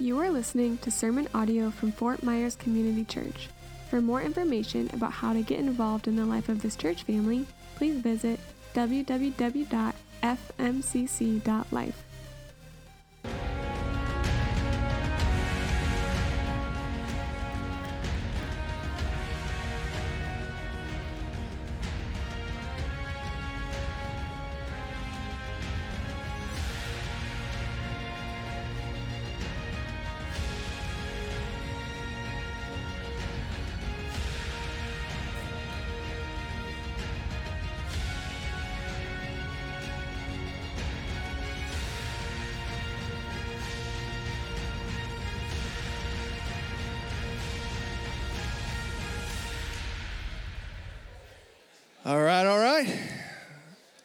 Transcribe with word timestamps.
You 0.00 0.20
are 0.20 0.30
listening 0.30 0.78
to 0.78 0.92
sermon 0.92 1.26
audio 1.34 1.72
from 1.72 1.90
Fort 1.90 2.22
Myers 2.22 2.54
Community 2.54 3.02
Church. 3.04 3.48
For 3.90 4.00
more 4.00 4.22
information 4.22 4.88
about 4.92 5.10
how 5.10 5.32
to 5.32 5.42
get 5.42 5.58
involved 5.58 6.06
in 6.06 6.14
the 6.14 6.24
life 6.24 6.48
of 6.48 6.62
this 6.62 6.76
church 6.76 7.02
family, 7.02 7.48
please 7.74 7.96
visit 7.96 8.38
www.fmcc.life. 8.74 9.68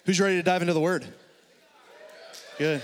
Who's 0.05 0.19
ready 0.19 0.35
to 0.35 0.43
dive 0.43 0.61
into 0.61 0.73
the 0.73 0.81
word? 0.81 1.05
Good. 2.57 2.81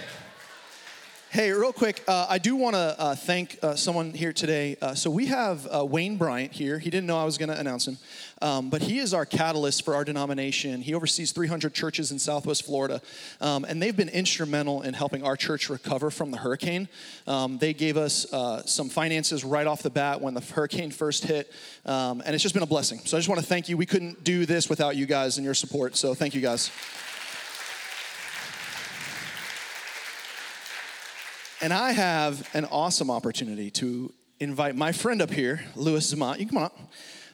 Hey, 1.32 1.52
real 1.52 1.74
quick, 1.74 2.02
uh, 2.08 2.28
I 2.30 2.38
do 2.38 2.56
want 2.56 2.76
to 2.76 2.96
uh, 2.98 3.14
thank 3.14 3.60
uh, 3.62 3.76
someone 3.76 4.12
here 4.12 4.32
today. 4.32 4.78
Uh, 4.82 4.96
so 4.96 5.12
we 5.12 5.26
have 5.26 5.68
uh, 5.68 5.84
Wayne 5.84 6.16
Bryant 6.16 6.54
here. 6.54 6.80
He 6.80 6.90
didn't 6.90 7.08
know 7.08 7.18
I 7.18 7.26
was 7.26 7.38
going 7.38 7.50
to 7.50 7.60
announce 7.60 7.90
him, 7.90 7.98
um, 8.42 8.70
but 8.70 8.82
he 8.82 9.00
is 9.00 9.14
our 9.14 9.26
catalyst 9.26 9.84
for 9.84 9.96
our 9.96 10.06
denomination. 10.06 10.82
He 10.82 10.94
oversees 10.94 11.34
300 11.34 11.74
churches 11.74 12.12
in 12.12 12.20
Southwest 12.20 12.66
Florida, 12.66 13.02
um, 13.42 13.66
and 13.66 13.82
they've 13.82 13.96
been 13.96 14.08
instrumental 14.08 14.82
in 14.84 14.94
helping 14.94 15.22
our 15.22 15.36
church 15.36 15.70
recover 15.70 16.10
from 16.10 16.32
the 16.32 16.38
hurricane. 16.38 16.88
Um, 17.28 17.58
they 17.58 17.74
gave 17.74 17.98
us 17.98 18.32
uh, 18.32 18.66
some 18.66 18.88
finances 18.88 19.44
right 19.44 19.68
off 19.68 19.84
the 19.84 19.90
bat 19.90 20.22
when 20.22 20.36
the 20.36 20.42
hurricane 20.42 20.90
first 20.90 21.26
hit, 21.26 21.52
um, 21.86 22.24
and 22.26 22.34
it's 22.34 22.44
just 22.44 22.56
been 22.56 22.64
a 22.64 22.66
blessing. 22.66 23.00
So 23.00 23.18
I 23.18 23.20
just 23.20 23.28
want 23.28 23.42
to 23.42 23.46
thank 23.46 23.68
you. 23.68 23.76
We 23.76 23.86
couldn't 23.86 24.24
do 24.24 24.46
this 24.46 24.70
without 24.70 24.96
you 24.96 25.06
guys 25.06 25.38
and 25.38 25.44
your 25.44 25.54
support. 25.54 25.98
So 25.98 26.16
thank 26.16 26.34
you 26.34 26.40
guys. 26.40 26.72
And 31.62 31.74
I 31.74 31.92
have 31.92 32.50
an 32.54 32.64
awesome 32.64 33.12
opportunity 33.12 33.70
to 33.72 34.14
invite 34.40 34.78
my 34.78 34.94
friend 34.94 35.22
up 35.22 35.30
here, 35.30 35.60
Louis 35.76 36.14
Zamot. 36.14 36.40
You 36.40 36.48
come 36.48 36.60
on 36.60 36.64
up. 36.64 36.80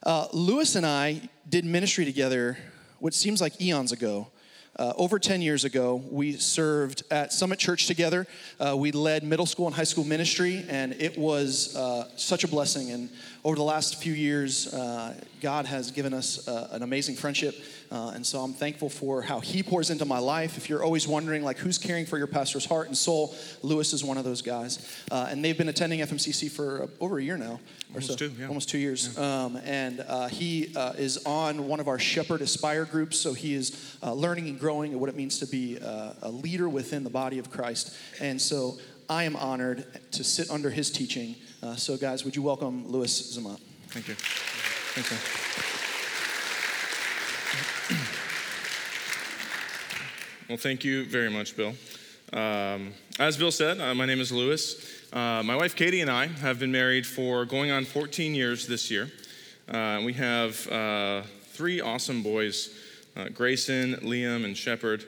Uh, 0.01 0.27
Louis 0.33 0.75
and 0.75 0.83
I 0.83 1.29
did 1.47 1.63
ministry 1.63 2.05
together, 2.05 2.57
what 2.97 3.13
seems 3.13 3.39
like 3.39 3.61
eons 3.61 3.91
ago. 3.91 4.31
Uh, 4.77 4.93
over 4.97 5.19
10 5.19 5.43
years 5.43 5.63
ago, 5.63 6.03
we 6.09 6.33
served 6.33 7.03
at 7.11 7.33
Summit 7.33 7.59
Church 7.59 7.85
together. 7.85 8.25
Uh, 8.59 8.75
we 8.75 8.91
led 8.91 9.23
middle 9.23 9.45
school 9.45 9.67
and 9.67 9.75
high 9.75 9.83
school 9.83 10.03
ministry, 10.03 10.65
and 10.69 10.93
it 10.93 11.15
was 11.19 11.75
uh, 11.75 12.09
such 12.17 12.43
a 12.43 12.47
blessing. 12.47 12.89
And 12.89 13.11
over 13.45 13.55
the 13.55 13.63
last 13.63 14.01
few 14.01 14.11
years, 14.11 14.73
uh, 14.73 15.13
God 15.39 15.67
has 15.67 15.91
given 15.91 16.15
us 16.15 16.47
uh, 16.47 16.67
an 16.71 16.81
amazing 16.81 17.15
friendship. 17.15 17.55
Uh, 17.91 18.13
and 18.15 18.25
so 18.25 18.39
I'm 18.39 18.53
thankful 18.53 18.89
for 18.89 19.21
how 19.21 19.39
he 19.39 19.61
pours 19.61 19.91
into 19.91 20.03
my 20.03 20.17
life. 20.17 20.57
If 20.57 20.67
you're 20.67 20.83
always 20.83 21.07
wondering, 21.07 21.43
like, 21.43 21.59
who's 21.59 21.77
caring 21.77 22.07
for 22.07 22.17
your 22.17 22.25
pastor's 22.25 22.65
heart 22.65 22.87
and 22.87 22.97
soul, 22.97 23.35
Lewis 23.61 23.93
is 23.93 24.03
one 24.03 24.17
of 24.17 24.23
those 24.23 24.41
guys. 24.41 24.79
Uh, 25.11 25.27
and 25.29 25.45
they've 25.45 25.55
been 25.55 25.69
attending 25.69 25.99
FMCC 25.99 26.49
for 26.49 26.83
uh, 26.83 26.87
over 26.99 27.19
a 27.19 27.23
year 27.23 27.37
now, 27.37 27.59
or 27.93 28.01
Almost 28.01 28.07
so. 28.07 28.15
two, 28.15 28.33
yeah. 28.39 28.47
Almost 28.47 28.67
two 28.67 28.79
years. 28.79 29.15
Um, 29.15 29.57
and 29.57 29.99
uh, 29.99 30.27
he 30.27 30.75
uh, 30.75 30.93
is 30.97 31.23
on 31.27 31.67
one 31.67 31.79
of 31.79 31.87
our 31.87 31.99
Shepherd 31.99 32.41
Aspire 32.41 32.85
groups, 32.85 33.19
so 33.19 33.33
he 33.33 33.53
is 33.53 33.95
uh, 34.01 34.11
learning 34.11 34.47
and 34.47 34.59
growing 34.59 34.91
at 34.93 34.99
what 34.99 35.09
it 35.09 35.15
means 35.15 35.37
to 35.37 35.45
be 35.45 35.77
uh, 35.77 36.13
a 36.23 36.31
leader 36.31 36.67
within 36.67 37.03
the 37.03 37.11
body 37.11 37.37
of 37.37 37.51
Christ. 37.51 37.95
And 38.19 38.41
so 38.41 38.79
I 39.09 39.23
am 39.23 39.35
honored 39.35 39.85
to 40.13 40.23
sit 40.23 40.49
under 40.49 40.69
his 40.69 40.89
teaching. 40.89 41.35
Uh, 41.61 41.75
so, 41.75 41.95
guys, 41.95 42.25
would 42.25 42.35
you 42.35 42.41
welcome 42.41 42.87
Louis 42.87 43.37
Zamot? 43.37 43.59
Thank 43.89 44.07
you. 44.07 44.15
Thanks, 44.15 45.11
man. 45.11 45.19
Well, 50.49 50.57
thank 50.57 50.83
you 50.83 51.05
very 51.05 51.29
much, 51.29 51.55
Bill. 51.55 51.73
Um, 52.33 52.93
as 53.19 53.37
Bill 53.37 53.51
said, 53.51 53.79
uh, 53.79 53.93
my 53.93 54.05
name 54.05 54.19
is 54.19 54.31
Lewis. 54.31 55.03
Uh, 55.13 55.43
my 55.43 55.55
wife 55.55 55.75
Katie 55.75 56.01
and 56.01 56.09
I 56.09 56.27
have 56.27 56.59
been 56.59 56.71
married 56.71 57.05
for 57.05 57.45
going 57.45 57.71
on 57.71 57.85
14 57.85 58.33
years 58.33 58.67
this 58.67 58.89
year. 58.89 59.11
Uh, 59.69 60.01
we 60.03 60.13
have 60.13 60.67
uh, 60.71 61.21
three 61.49 61.79
awesome 61.79 62.23
boys 62.23 62.75
uh, 63.15 63.29
Grayson, 63.29 63.95
Liam, 63.97 64.45
and 64.45 64.57
Shepard. 64.57 65.05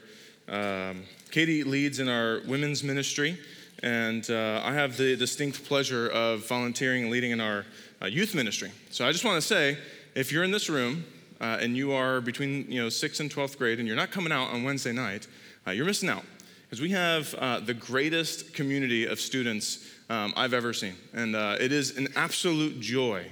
Um, 0.47 1.03
Katie 1.29 1.63
leads 1.63 1.99
in 1.99 2.07
our 2.07 2.39
women's 2.47 2.83
ministry, 2.83 3.37
and 3.83 4.29
uh, 4.29 4.61
I 4.63 4.73
have 4.73 4.97
the 4.97 5.15
distinct 5.15 5.63
pleasure 5.65 6.07
of 6.09 6.47
volunteering 6.47 7.03
and 7.03 7.11
leading 7.11 7.31
in 7.31 7.39
our 7.39 7.65
uh, 8.01 8.07
youth 8.07 8.33
ministry. 8.33 8.71
So 8.89 9.07
I 9.07 9.11
just 9.11 9.23
want 9.23 9.41
to 9.41 9.47
say 9.47 9.77
if 10.15 10.31
you're 10.31 10.43
in 10.43 10.51
this 10.51 10.69
room 10.69 11.05
uh, 11.39 11.57
and 11.61 11.77
you 11.77 11.91
are 11.91 12.21
between 12.21 12.69
you 12.71 12.81
know, 12.81 12.87
6th 12.87 13.19
and 13.19 13.29
12th 13.29 13.57
grade 13.57 13.79
and 13.79 13.87
you're 13.87 13.97
not 13.97 14.11
coming 14.11 14.31
out 14.31 14.49
on 14.49 14.63
Wednesday 14.63 14.91
night, 14.91 15.27
uh, 15.67 15.71
you're 15.71 15.85
missing 15.85 16.09
out. 16.09 16.23
Because 16.63 16.81
we 16.81 16.89
have 16.91 17.33
uh, 17.35 17.59
the 17.59 17.73
greatest 17.73 18.53
community 18.53 19.05
of 19.05 19.19
students 19.21 19.87
um, 20.09 20.33
I've 20.35 20.53
ever 20.53 20.73
seen. 20.73 20.95
And 21.13 21.35
uh, 21.35 21.55
it 21.59 21.71
is 21.71 21.97
an 21.97 22.09
absolute 22.15 22.79
joy 22.79 23.25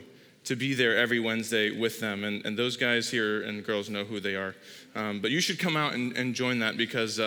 to 0.45 0.55
be 0.55 0.73
there 0.73 0.95
every 0.95 1.19
Wednesday 1.19 1.77
with 1.77 1.99
them. 1.99 2.23
And, 2.23 2.45
and 2.45 2.57
those 2.57 2.77
guys 2.77 3.09
here 3.09 3.41
and 3.41 3.65
girls 3.65 3.89
know 3.89 4.05
who 4.05 4.19
they 4.19 4.35
are. 4.35 4.55
Um, 4.95 5.19
but 5.19 5.31
you 5.31 5.41
should 5.41 5.59
come 5.59 5.75
out 5.75 5.93
and, 5.93 6.15
and 6.15 6.35
join 6.35 6.59
that 6.59 6.77
because 6.77 7.19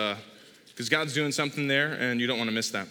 because 0.69 0.87
God's 0.87 1.13
doing 1.13 1.33
something 1.33 1.67
there 1.67 1.91
and 1.99 2.21
you 2.21 2.25
don't 2.25 2.37
want 2.37 2.49
to 2.49 2.53
miss 2.53 2.71
that. 2.71 2.87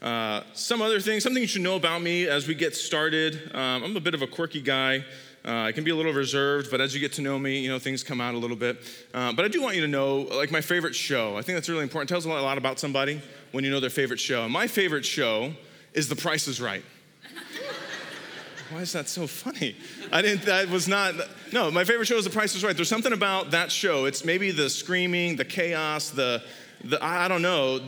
Uh, 0.00 0.42
some 0.52 0.80
other 0.80 1.00
things, 1.00 1.24
something 1.24 1.42
you 1.42 1.48
should 1.48 1.62
know 1.62 1.76
about 1.76 2.02
me 2.02 2.28
as 2.28 2.46
we 2.46 2.54
get 2.54 2.76
started. 2.76 3.50
Um, 3.54 3.82
I'm 3.82 3.96
a 3.96 4.00
bit 4.00 4.14
of 4.14 4.22
a 4.22 4.26
quirky 4.26 4.60
guy. 4.60 5.04
Uh, 5.44 5.62
I 5.62 5.72
can 5.72 5.82
be 5.82 5.90
a 5.90 5.96
little 5.96 6.12
reserved, 6.12 6.70
but 6.70 6.80
as 6.80 6.94
you 6.94 7.00
get 7.00 7.12
to 7.14 7.22
know 7.22 7.38
me, 7.38 7.60
you 7.60 7.68
know 7.68 7.78
things 7.78 8.02
come 8.02 8.20
out 8.20 8.34
a 8.34 8.38
little 8.38 8.56
bit. 8.56 8.78
Uh, 9.14 9.32
but 9.32 9.44
I 9.44 9.48
do 9.48 9.62
want 9.62 9.76
you 9.76 9.82
to 9.82 9.88
know, 9.88 10.18
like 10.18 10.50
my 10.50 10.60
favorite 10.60 10.94
show. 10.94 11.36
I 11.36 11.42
think 11.42 11.56
that's 11.56 11.68
really 11.68 11.82
important. 11.82 12.10
It 12.10 12.14
tells 12.14 12.26
a 12.26 12.28
lot, 12.28 12.58
about 12.58 12.78
somebody 12.78 13.20
when 13.52 13.64
you 13.64 13.70
know 13.70 13.80
their 13.80 13.90
favorite 13.90 14.20
show. 14.20 14.44
And 14.44 14.52
my 14.52 14.66
favorite 14.66 15.04
show 15.04 15.52
is 15.94 16.08
The 16.08 16.16
Price 16.16 16.48
Is 16.48 16.60
Right. 16.60 16.84
Why 18.70 18.80
is 18.80 18.92
that 18.92 19.08
so 19.08 19.26
funny? 19.26 19.76
I 20.12 20.22
didn't, 20.22 20.42
that 20.42 20.68
was 20.68 20.86
not, 20.86 21.14
no, 21.52 21.70
my 21.70 21.84
favorite 21.84 22.06
show 22.06 22.16
is 22.16 22.24
The 22.24 22.30
Price 22.30 22.54
is 22.54 22.62
Right. 22.62 22.76
There's 22.76 22.88
something 22.88 23.12
about 23.12 23.52
that 23.52 23.72
show. 23.72 24.04
It's 24.04 24.24
maybe 24.24 24.50
the 24.50 24.68
screaming, 24.68 25.36
the 25.36 25.44
chaos, 25.44 26.10
the, 26.10 26.42
the 26.84 27.02
I 27.04 27.28
don't 27.28 27.42
know. 27.42 27.80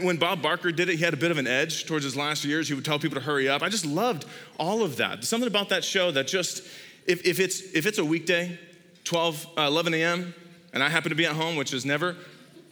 When 0.00 0.16
Bob 0.16 0.42
Barker 0.42 0.70
did 0.70 0.88
it, 0.88 0.96
he 0.96 1.04
had 1.04 1.14
a 1.14 1.16
bit 1.16 1.30
of 1.30 1.38
an 1.38 1.46
edge 1.46 1.86
towards 1.86 2.04
his 2.04 2.16
last 2.16 2.44
years. 2.44 2.68
He 2.68 2.74
would 2.74 2.84
tell 2.84 2.98
people 2.98 3.18
to 3.18 3.24
hurry 3.24 3.48
up. 3.48 3.62
I 3.62 3.68
just 3.68 3.86
loved 3.86 4.26
all 4.58 4.82
of 4.82 4.96
that. 4.96 5.14
There's 5.14 5.28
something 5.28 5.48
about 5.48 5.70
that 5.70 5.84
show 5.84 6.10
that 6.10 6.26
just, 6.26 6.62
if, 7.06 7.24
if, 7.26 7.40
it's, 7.40 7.60
if 7.74 7.86
it's 7.86 7.98
a 7.98 8.04
weekday, 8.04 8.58
12, 9.04 9.46
uh, 9.56 9.62
11 9.62 9.94
a.m., 9.94 10.34
and 10.74 10.82
I 10.82 10.88
happen 10.88 11.10
to 11.10 11.14
be 11.14 11.26
at 11.26 11.32
home, 11.32 11.56
which 11.56 11.72
is 11.72 11.84
never, 11.84 12.16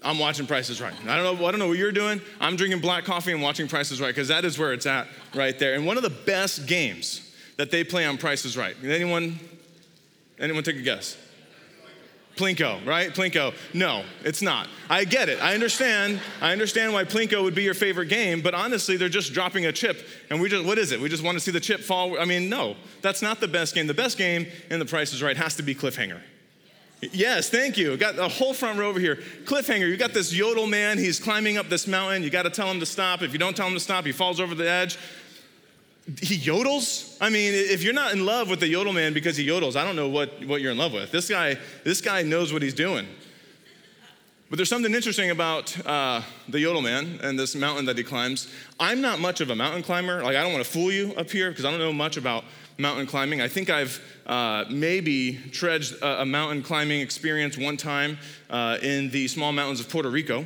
I'm 0.02 0.18
watching 0.18 0.46
Prices 0.46 0.80
Right. 0.80 0.94
I 1.06 1.16
don't 1.16 1.38
know, 1.38 1.46
I 1.46 1.50
don't 1.50 1.60
know 1.60 1.68
what 1.68 1.78
you're 1.78 1.92
doing. 1.92 2.20
I'm 2.40 2.56
drinking 2.56 2.80
black 2.80 3.04
coffee 3.04 3.32
and 3.32 3.42
watching 3.42 3.68
Prices 3.68 4.00
Right 4.00 4.08
because 4.08 4.28
that 4.28 4.44
is 4.44 4.58
where 4.58 4.72
it's 4.72 4.86
at 4.86 5.06
right 5.34 5.58
there. 5.58 5.74
And 5.74 5.86
one 5.86 5.96
of 5.96 6.02
the 6.02 6.10
best 6.10 6.66
games 6.66 7.34
that 7.56 7.70
they 7.70 7.84
play 7.84 8.06
on 8.06 8.16
Prices 8.16 8.56
Right. 8.56 8.74
Anyone, 8.82 9.38
anyone 10.38 10.62
take 10.62 10.76
a 10.76 10.82
guess? 10.82 11.16
Plinko, 12.40 12.84
right? 12.86 13.10
Plinko. 13.10 13.54
No, 13.74 14.02
it's 14.24 14.40
not. 14.40 14.66
I 14.88 15.04
get 15.04 15.28
it. 15.28 15.42
I 15.42 15.52
understand. 15.52 16.20
I 16.40 16.52
understand 16.52 16.94
why 16.94 17.04
Plinko 17.04 17.42
would 17.42 17.54
be 17.54 17.62
your 17.62 17.74
favorite 17.74 18.06
game, 18.08 18.40
but 18.40 18.54
honestly, 18.54 18.96
they're 18.96 19.10
just 19.10 19.34
dropping 19.34 19.66
a 19.66 19.72
chip. 19.72 20.06
And 20.30 20.40
we 20.40 20.48
just, 20.48 20.64
what 20.64 20.78
is 20.78 20.90
it? 20.90 21.00
We 21.00 21.10
just 21.10 21.22
want 21.22 21.36
to 21.36 21.40
see 21.40 21.50
the 21.50 21.60
chip 21.60 21.80
fall. 21.80 22.18
I 22.18 22.24
mean, 22.24 22.48
no, 22.48 22.76
that's 23.02 23.20
not 23.20 23.40
the 23.40 23.48
best 23.48 23.74
game. 23.74 23.86
The 23.86 23.94
best 23.94 24.16
game 24.16 24.46
in 24.70 24.78
the 24.78 24.86
Price 24.86 25.12
is 25.12 25.22
Right 25.22 25.36
has 25.36 25.56
to 25.56 25.62
be 25.62 25.74
Cliffhanger. 25.74 26.20
Yes, 27.12 27.48
thank 27.48 27.78
you. 27.78 27.96
Got 27.96 28.18
a 28.18 28.28
whole 28.28 28.52
front 28.52 28.78
row 28.78 28.88
over 28.88 29.00
here. 29.00 29.16
Cliffhanger, 29.44 29.88
you 29.88 29.96
got 29.96 30.12
this 30.12 30.34
yodel 30.34 30.66
man. 30.66 30.98
He's 30.98 31.18
climbing 31.18 31.56
up 31.56 31.68
this 31.68 31.86
mountain. 31.86 32.22
You 32.22 32.30
got 32.30 32.42
to 32.42 32.50
tell 32.50 32.70
him 32.70 32.80
to 32.80 32.86
stop. 32.86 33.22
If 33.22 33.32
you 33.32 33.38
don't 33.38 33.56
tell 33.56 33.66
him 33.66 33.74
to 33.74 33.80
stop, 33.80 34.04
he 34.04 34.12
falls 34.12 34.38
over 34.38 34.54
the 34.54 34.68
edge. 34.68 34.98
He 36.18 36.38
yodels? 36.38 37.16
I 37.20 37.28
mean, 37.28 37.52
if 37.54 37.82
you're 37.82 37.92
not 37.92 38.12
in 38.12 38.24
love 38.24 38.48
with 38.48 38.60
the 38.60 38.68
yodel 38.68 38.92
man 38.92 39.12
because 39.12 39.36
he 39.36 39.46
yodels, 39.46 39.76
I 39.76 39.84
don't 39.84 39.96
know 39.96 40.08
what, 40.08 40.44
what 40.46 40.60
you're 40.60 40.72
in 40.72 40.78
love 40.78 40.92
with. 40.92 41.10
This 41.12 41.28
guy, 41.28 41.58
this 41.84 42.00
guy 42.00 42.22
knows 42.22 42.52
what 42.52 42.62
he's 42.62 42.74
doing. 42.74 43.06
But 44.48 44.56
there's 44.56 44.68
something 44.68 44.92
interesting 44.92 45.30
about 45.30 45.86
uh, 45.86 46.22
the 46.48 46.58
yodel 46.58 46.82
man 46.82 47.20
and 47.22 47.38
this 47.38 47.54
mountain 47.54 47.84
that 47.84 47.96
he 47.96 48.02
climbs. 48.02 48.52
I'm 48.80 49.00
not 49.00 49.20
much 49.20 49.40
of 49.40 49.50
a 49.50 49.54
mountain 49.54 49.82
climber. 49.82 50.24
Like, 50.24 50.34
I 50.34 50.42
don't 50.42 50.52
want 50.52 50.64
to 50.64 50.70
fool 50.70 50.90
you 50.90 51.14
up 51.16 51.30
here 51.30 51.50
because 51.50 51.64
I 51.64 51.70
don't 51.70 51.78
know 51.78 51.92
much 51.92 52.16
about 52.16 52.44
mountain 52.76 53.06
climbing. 53.06 53.40
I 53.40 53.46
think 53.46 53.70
I've 53.70 54.00
uh, 54.26 54.64
maybe 54.68 55.38
trudged 55.52 56.02
a, 56.02 56.22
a, 56.22 56.26
mountain 56.26 56.62
climbing 56.62 57.00
experience 57.00 57.56
one 57.56 57.76
time 57.76 58.18
uh, 58.48 58.78
in 58.82 59.10
the 59.10 59.28
small 59.28 59.52
mountains 59.52 59.78
of 59.78 59.88
Puerto 59.88 60.10
Rico. 60.10 60.40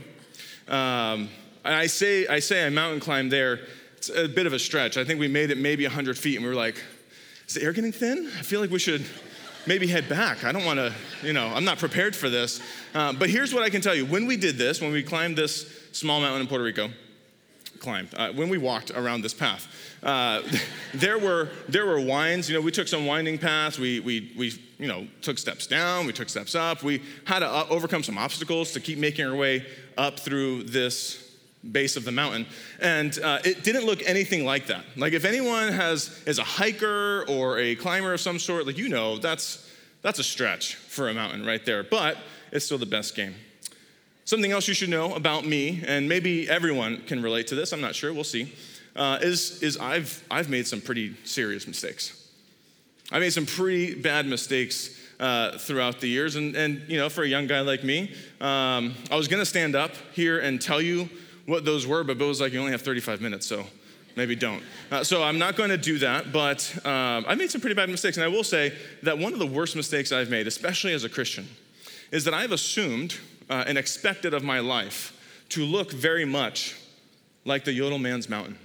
Um, 0.68 1.28
I 1.64 1.86
say, 1.86 2.26
I 2.26 2.40
say 2.40 2.66
I 2.66 2.70
mountain 2.70 3.00
climbed 3.00 3.32
there 3.32 3.60
it's 4.08 4.18
a 4.18 4.28
bit 4.28 4.46
of 4.46 4.52
a 4.52 4.58
stretch. 4.58 4.96
I 4.96 5.04
think 5.04 5.18
we 5.20 5.28
made 5.28 5.50
it 5.50 5.58
maybe 5.58 5.84
100 5.84 6.18
feet, 6.18 6.36
and 6.36 6.44
we 6.44 6.50
were 6.50 6.56
like, 6.56 6.76
is 7.48 7.54
the 7.54 7.62
air 7.62 7.72
getting 7.72 7.92
thin? 7.92 8.30
I 8.38 8.42
feel 8.42 8.60
like 8.60 8.70
we 8.70 8.78
should 8.78 9.04
maybe 9.66 9.86
head 9.86 10.08
back. 10.08 10.44
I 10.44 10.52
don't 10.52 10.64
want 10.64 10.78
to, 10.78 10.92
you 11.22 11.32
know, 11.32 11.46
I'm 11.46 11.64
not 11.64 11.78
prepared 11.78 12.14
for 12.14 12.28
this. 12.28 12.60
Uh, 12.94 13.12
but 13.12 13.30
here's 13.30 13.54
what 13.54 13.62
I 13.62 13.70
can 13.70 13.80
tell 13.80 13.94
you. 13.94 14.04
When 14.04 14.26
we 14.26 14.36
did 14.36 14.56
this, 14.56 14.80
when 14.80 14.92
we 14.92 15.02
climbed 15.02 15.36
this 15.36 15.70
small 15.92 16.20
mountain 16.20 16.42
in 16.42 16.46
Puerto 16.48 16.64
Rico, 16.64 16.90
climbed, 17.78 18.14
uh, 18.14 18.32
when 18.32 18.48
we 18.48 18.58
walked 18.58 18.90
around 18.90 19.22
this 19.22 19.34
path, 19.34 19.68
uh, 20.02 20.42
there 20.94 21.18
were 21.18 21.48
there 21.68 21.86
were 21.86 22.00
winds. 22.00 22.48
You 22.48 22.56
know, 22.56 22.60
we 22.60 22.72
took 22.72 22.88
some 22.88 23.06
winding 23.06 23.38
paths. 23.38 23.78
We 23.78 24.00
we 24.00 24.32
we 24.36 24.52
you 24.78 24.86
know 24.86 25.06
took 25.22 25.38
steps 25.38 25.66
down. 25.66 26.06
We 26.06 26.12
took 26.12 26.28
steps 26.28 26.54
up. 26.54 26.82
We 26.82 27.02
had 27.24 27.38
to 27.38 27.48
uh, 27.48 27.66
overcome 27.70 28.02
some 28.02 28.18
obstacles 28.18 28.72
to 28.72 28.80
keep 28.80 28.98
making 28.98 29.26
our 29.26 29.34
way 29.34 29.66
up 29.96 30.20
through 30.20 30.64
this 30.64 31.23
base 31.72 31.96
of 31.96 32.04
the 32.04 32.12
mountain. 32.12 32.46
And 32.80 33.18
uh, 33.20 33.38
it 33.44 33.62
didn't 33.62 33.86
look 33.86 34.02
anything 34.06 34.44
like 34.44 34.66
that. 34.66 34.84
Like 34.96 35.12
if 35.12 35.24
anyone 35.24 35.72
has 35.72 36.22
is 36.26 36.38
a 36.38 36.44
hiker 36.44 37.24
or 37.28 37.58
a 37.58 37.74
climber 37.76 38.14
of 38.14 38.20
some 38.20 38.38
sort 38.38 38.66
like 38.66 38.78
you 38.78 38.88
know 38.88 39.18
that's 39.18 39.70
that's 40.02 40.18
a 40.18 40.24
stretch 40.24 40.74
for 40.74 41.08
a 41.08 41.14
mountain 41.14 41.44
right 41.44 41.64
there. 41.64 41.82
But 41.82 42.18
it's 42.52 42.64
still 42.64 42.78
the 42.78 42.86
best 42.86 43.16
game. 43.16 43.34
Something 44.24 44.52
else 44.52 44.68
you 44.68 44.74
should 44.74 44.88
know 44.88 45.14
about 45.14 45.44
me 45.44 45.82
and 45.86 46.08
maybe 46.08 46.48
everyone 46.48 47.02
can 47.02 47.22
relate 47.22 47.46
to 47.48 47.54
this 47.54 47.72
i'm 47.72 47.82
not 47.82 47.94
sure 47.94 48.10
we'll 48.10 48.24
see 48.24 48.54
uh, 48.96 49.18
is, 49.22 49.62
is 49.62 49.76
I've, 49.76 50.22
I've 50.30 50.48
made 50.48 50.66
some 50.66 50.80
pretty 50.80 51.14
serious 51.24 51.66
mistakes. 51.66 52.20
I 53.10 53.18
made 53.18 53.32
some 53.32 53.46
pretty 53.46 53.94
bad 53.94 54.26
mistakes 54.26 55.00
uh, 55.20 55.58
throughout 55.58 56.00
the 56.00 56.08
years. 56.08 56.36
And, 56.36 56.54
and 56.56 56.82
you 56.88 56.98
know 56.98 57.08
for 57.08 57.22
a 57.22 57.28
young 57.28 57.46
guy 57.46 57.60
like 57.60 57.84
me 57.84 58.12
um, 58.40 58.94
i 59.10 59.16
was 59.16 59.28
to 59.28 59.44
stand 59.44 59.76
up 59.76 59.92
here 60.12 60.40
and 60.40 60.60
tell 60.60 60.80
you 60.80 61.08
what 61.46 61.64
those 61.64 61.86
were, 61.86 62.04
but 62.04 62.18
Bill 62.18 62.28
was 62.28 62.40
like, 62.40 62.52
you 62.52 62.60
only 62.60 62.72
have 62.72 62.82
35 62.82 63.20
minutes, 63.20 63.46
so 63.46 63.64
maybe 64.16 64.34
don't. 64.34 64.62
Uh, 64.90 65.04
so 65.04 65.22
I'm 65.22 65.38
not 65.38 65.56
going 65.56 65.70
to 65.70 65.76
do 65.76 65.98
that, 65.98 66.32
but 66.32 66.74
um, 66.86 67.24
I 67.28 67.34
made 67.34 67.50
some 67.50 67.60
pretty 67.60 67.74
bad 67.74 67.90
mistakes. 67.90 68.16
And 68.16 68.24
I 68.24 68.28
will 68.28 68.44
say 68.44 68.72
that 69.02 69.18
one 69.18 69.32
of 69.32 69.38
the 69.38 69.46
worst 69.46 69.76
mistakes 69.76 70.12
I've 70.12 70.30
made, 70.30 70.46
especially 70.46 70.92
as 70.92 71.04
a 71.04 71.08
Christian, 71.08 71.48
is 72.10 72.24
that 72.24 72.34
I've 72.34 72.52
assumed 72.52 73.16
uh, 73.50 73.64
and 73.66 73.76
expected 73.76 74.34
of 74.34 74.42
my 74.42 74.60
life 74.60 75.12
to 75.50 75.64
look 75.64 75.92
very 75.92 76.24
much 76.24 76.76
like 77.44 77.64
the 77.64 77.72
Yodel 77.72 77.98
Man's 77.98 78.28
Mountain. 78.28 78.58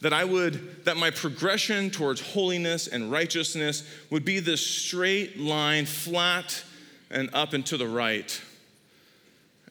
That 0.00 0.14
I 0.14 0.24
would, 0.24 0.86
that 0.86 0.96
my 0.96 1.10
progression 1.10 1.90
towards 1.90 2.22
holiness 2.22 2.86
and 2.86 3.12
righteousness 3.12 3.86
would 4.08 4.24
be 4.24 4.40
this 4.40 4.66
straight 4.66 5.38
line, 5.38 5.84
flat 5.84 6.64
and 7.10 7.28
up 7.34 7.52
and 7.52 7.66
to 7.66 7.76
the 7.76 7.86
right 7.86 8.40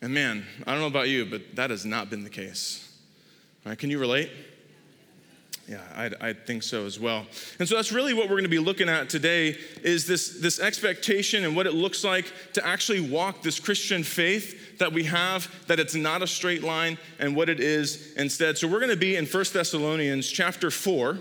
and 0.01 0.13
man, 0.13 0.45
I 0.65 0.71
don't 0.71 0.81
know 0.81 0.87
about 0.87 1.09
you, 1.09 1.25
but 1.25 1.55
that 1.55 1.69
has 1.69 1.85
not 1.85 2.09
been 2.09 2.23
the 2.23 2.29
case. 2.29 2.85
Right, 3.65 3.77
can 3.77 3.89
you 3.89 3.99
relate? 3.99 4.31
Yeah, 5.69 5.81
I, 5.95 6.29
I, 6.29 6.33
think 6.33 6.63
so 6.63 6.87
as 6.87 6.99
well. 6.99 7.27
And 7.59 7.69
so 7.69 7.75
that's 7.75 7.91
really 7.91 8.15
what 8.15 8.23
we're 8.23 8.37
going 8.37 8.43
to 8.43 8.49
be 8.49 8.57
looking 8.57 8.89
at 8.89 9.07
today 9.07 9.55
is 9.83 10.07
this, 10.07 10.39
this 10.39 10.59
expectation 10.59 11.45
and 11.45 11.55
what 11.55 11.67
it 11.67 11.75
looks 11.75 12.03
like 12.03 12.33
to 12.53 12.65
actually 12.65 13.07
walk 13.07 13.43
this 13.43 13.59
Christian 13.59 14.03
faith 14.03 14.79
that 14.79 14.91
we 14.91 15.03
have, 15.03 15.53
that 15.67 15.79
it's 15.79 15.93
not 15.93 16.23
a 16.23 16.27
straight 16.27 16.63
line, 16.63 16.97
and 17.19 17.35
what 17.35 17.49
it 17.49 17.59
is 17.59 18.13
instead. 18.13 18.57
So 18.57 18.67
we're 18.67 18.79
going 18.79 18.89
to 18.89 18.97
be 18.97 19.15
in 19.15 19.27
1 19.27 19.45
Thessalonians 19.53 20.27
chapter 20.27 20.71
4. 20.71 21.19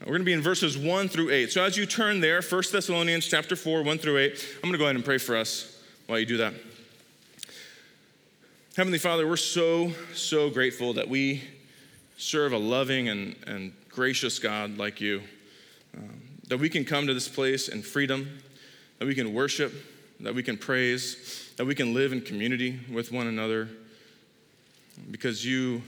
We're 0.00 0.06
going 0.06 0.18
to 0.18 0.24
be 0.24 0.34
in 0.34 0.42
verses 0.42 0.76
1 0.76 1.08
through 1.08 1.30
8. 1.30 1.50
So 1.50 1.64
as 1.64 1.78
you 1.78 1.86
turn 1.86 2.20
there, 2.20 2.42
1 2.42 2.62
Thessalonians 2.72 3.26
chapter 3.26 3.56
4, 3.56 3.84
1 3.84 3.98
through 3.98 4.18
8, 4.18 4.46
I'm 4.56 4.62
going 4.62 4.72
to 4.72 4.78
go 4.78 4.84
ahead 4.84 4.96
and 4.96 5.04
pray 5.04 5.16
for 5.16 5.34
us 5.34 5.82
while 6.08 6.18
you 6.18 6.26
do 6.26 6.36
that. 6.38 6.52
Heavenly 8.74 8.98
Father, 8.98 9.28
we're 9.28 9.36
so, 9.36 9.92
so 10.14 10.48
grateful 10.48 10.94
that 10.94 11.06
we 11.06 11.42
serve 12.16 12.54
a 12.54 12.58
loving 12.58 13.10
and, 13.10 13.36
and 13.46 13.74
gracious 13.90 14.38
God 14.38 14.78
like 14.78 14.98
you, 14.98 15.20
um, 15.94 16.22
that 16.48 16.56
we 16.56 16.70
can 16.70 16.86
come 16.86 17.06
to 17.06 17.12
this 17.12 17.28
place 17.28 17.68
in 17.68 17.82
freedom, 17.82 18.38
that 18.98 19.04
we 19.04 19.14
can 19.14 19.34
worship, 19.34 19.74
that 20.20 20.34
we 20.34 20.42
can 20.42 20.56
praise, 20.56 21.52
that 21.58 21.66
we 21.66 21.74
can 21.74 21.92
live 21.92 22.14
in 22.14 22.22
community 22.22 22.80
with 22.90 23.12
one 23.12 23.26
another 23.26 23.68
because 25.10 25.44
you, 25.44 25.82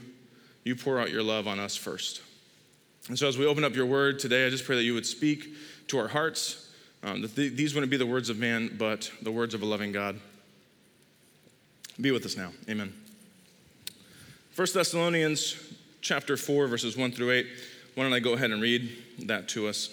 you 0.63 0.75
pour 0.75 0.99
out 0.99 1.09
your 1.09 1.23
love 1.23 1.47
on 1.47 1.59
us 1.59 1.75
first. 1.75 2.21
And 3.07 3.17
so 3.17 3.27
as 3.27 3.35
we 3.35 3.47
open 3.47 3.63
up 3.63 3.73
your 3.73 3.87
word 3.87 4.19
today, 4.19 4.45
I 4.45 4.51
just 4.51 4.63
pray 4.63 4.75
that 4.75 4.83
you 4.83 4.93
would 4.93 5.07
speak 5.07 5.55
to 5.87 5.97
our 5.97 6.09
hearts, 6.09 6.71
um, 7.01 7.23
that 7.23 7.35
th- 7.35 7.53
these 7.53 7.73
wouldn't 7.73 7.89
be 7.89 7.97
the 7.97 8.05
words 8.05 8.29
of 8.29 8.37
man, 8.37 8.75
but 8.77 9.09
the 9.23 9.31
words 9.31 9.55
of 9.55 9.63
a 9.63 9.65
loving 9.65 9.91
God. 9.91 10.19
Be 11.99 12.11
with 12.11 12.25
us 12.25 12.35
now. 12.35 12.51
Amen. 12.69 12.93
1 14.55 14.67
Thessalonians 14.73 15.55
chapter 16.01 16.35
4, 16.35 16.67
verses 16.67 16.97
1 16.97 17.11
through 17.11 17.31
8. 17.31 17.47
Why 17.95 18.03
don't 18.03 18.13
I 18.13 18.19
go 18.19 18.33
ahead 18.33 18.51
and 18.51 18.61
read 18.61 18.89
that 19.19 19.47
to 19.49 19.67
us? 19.67 19.89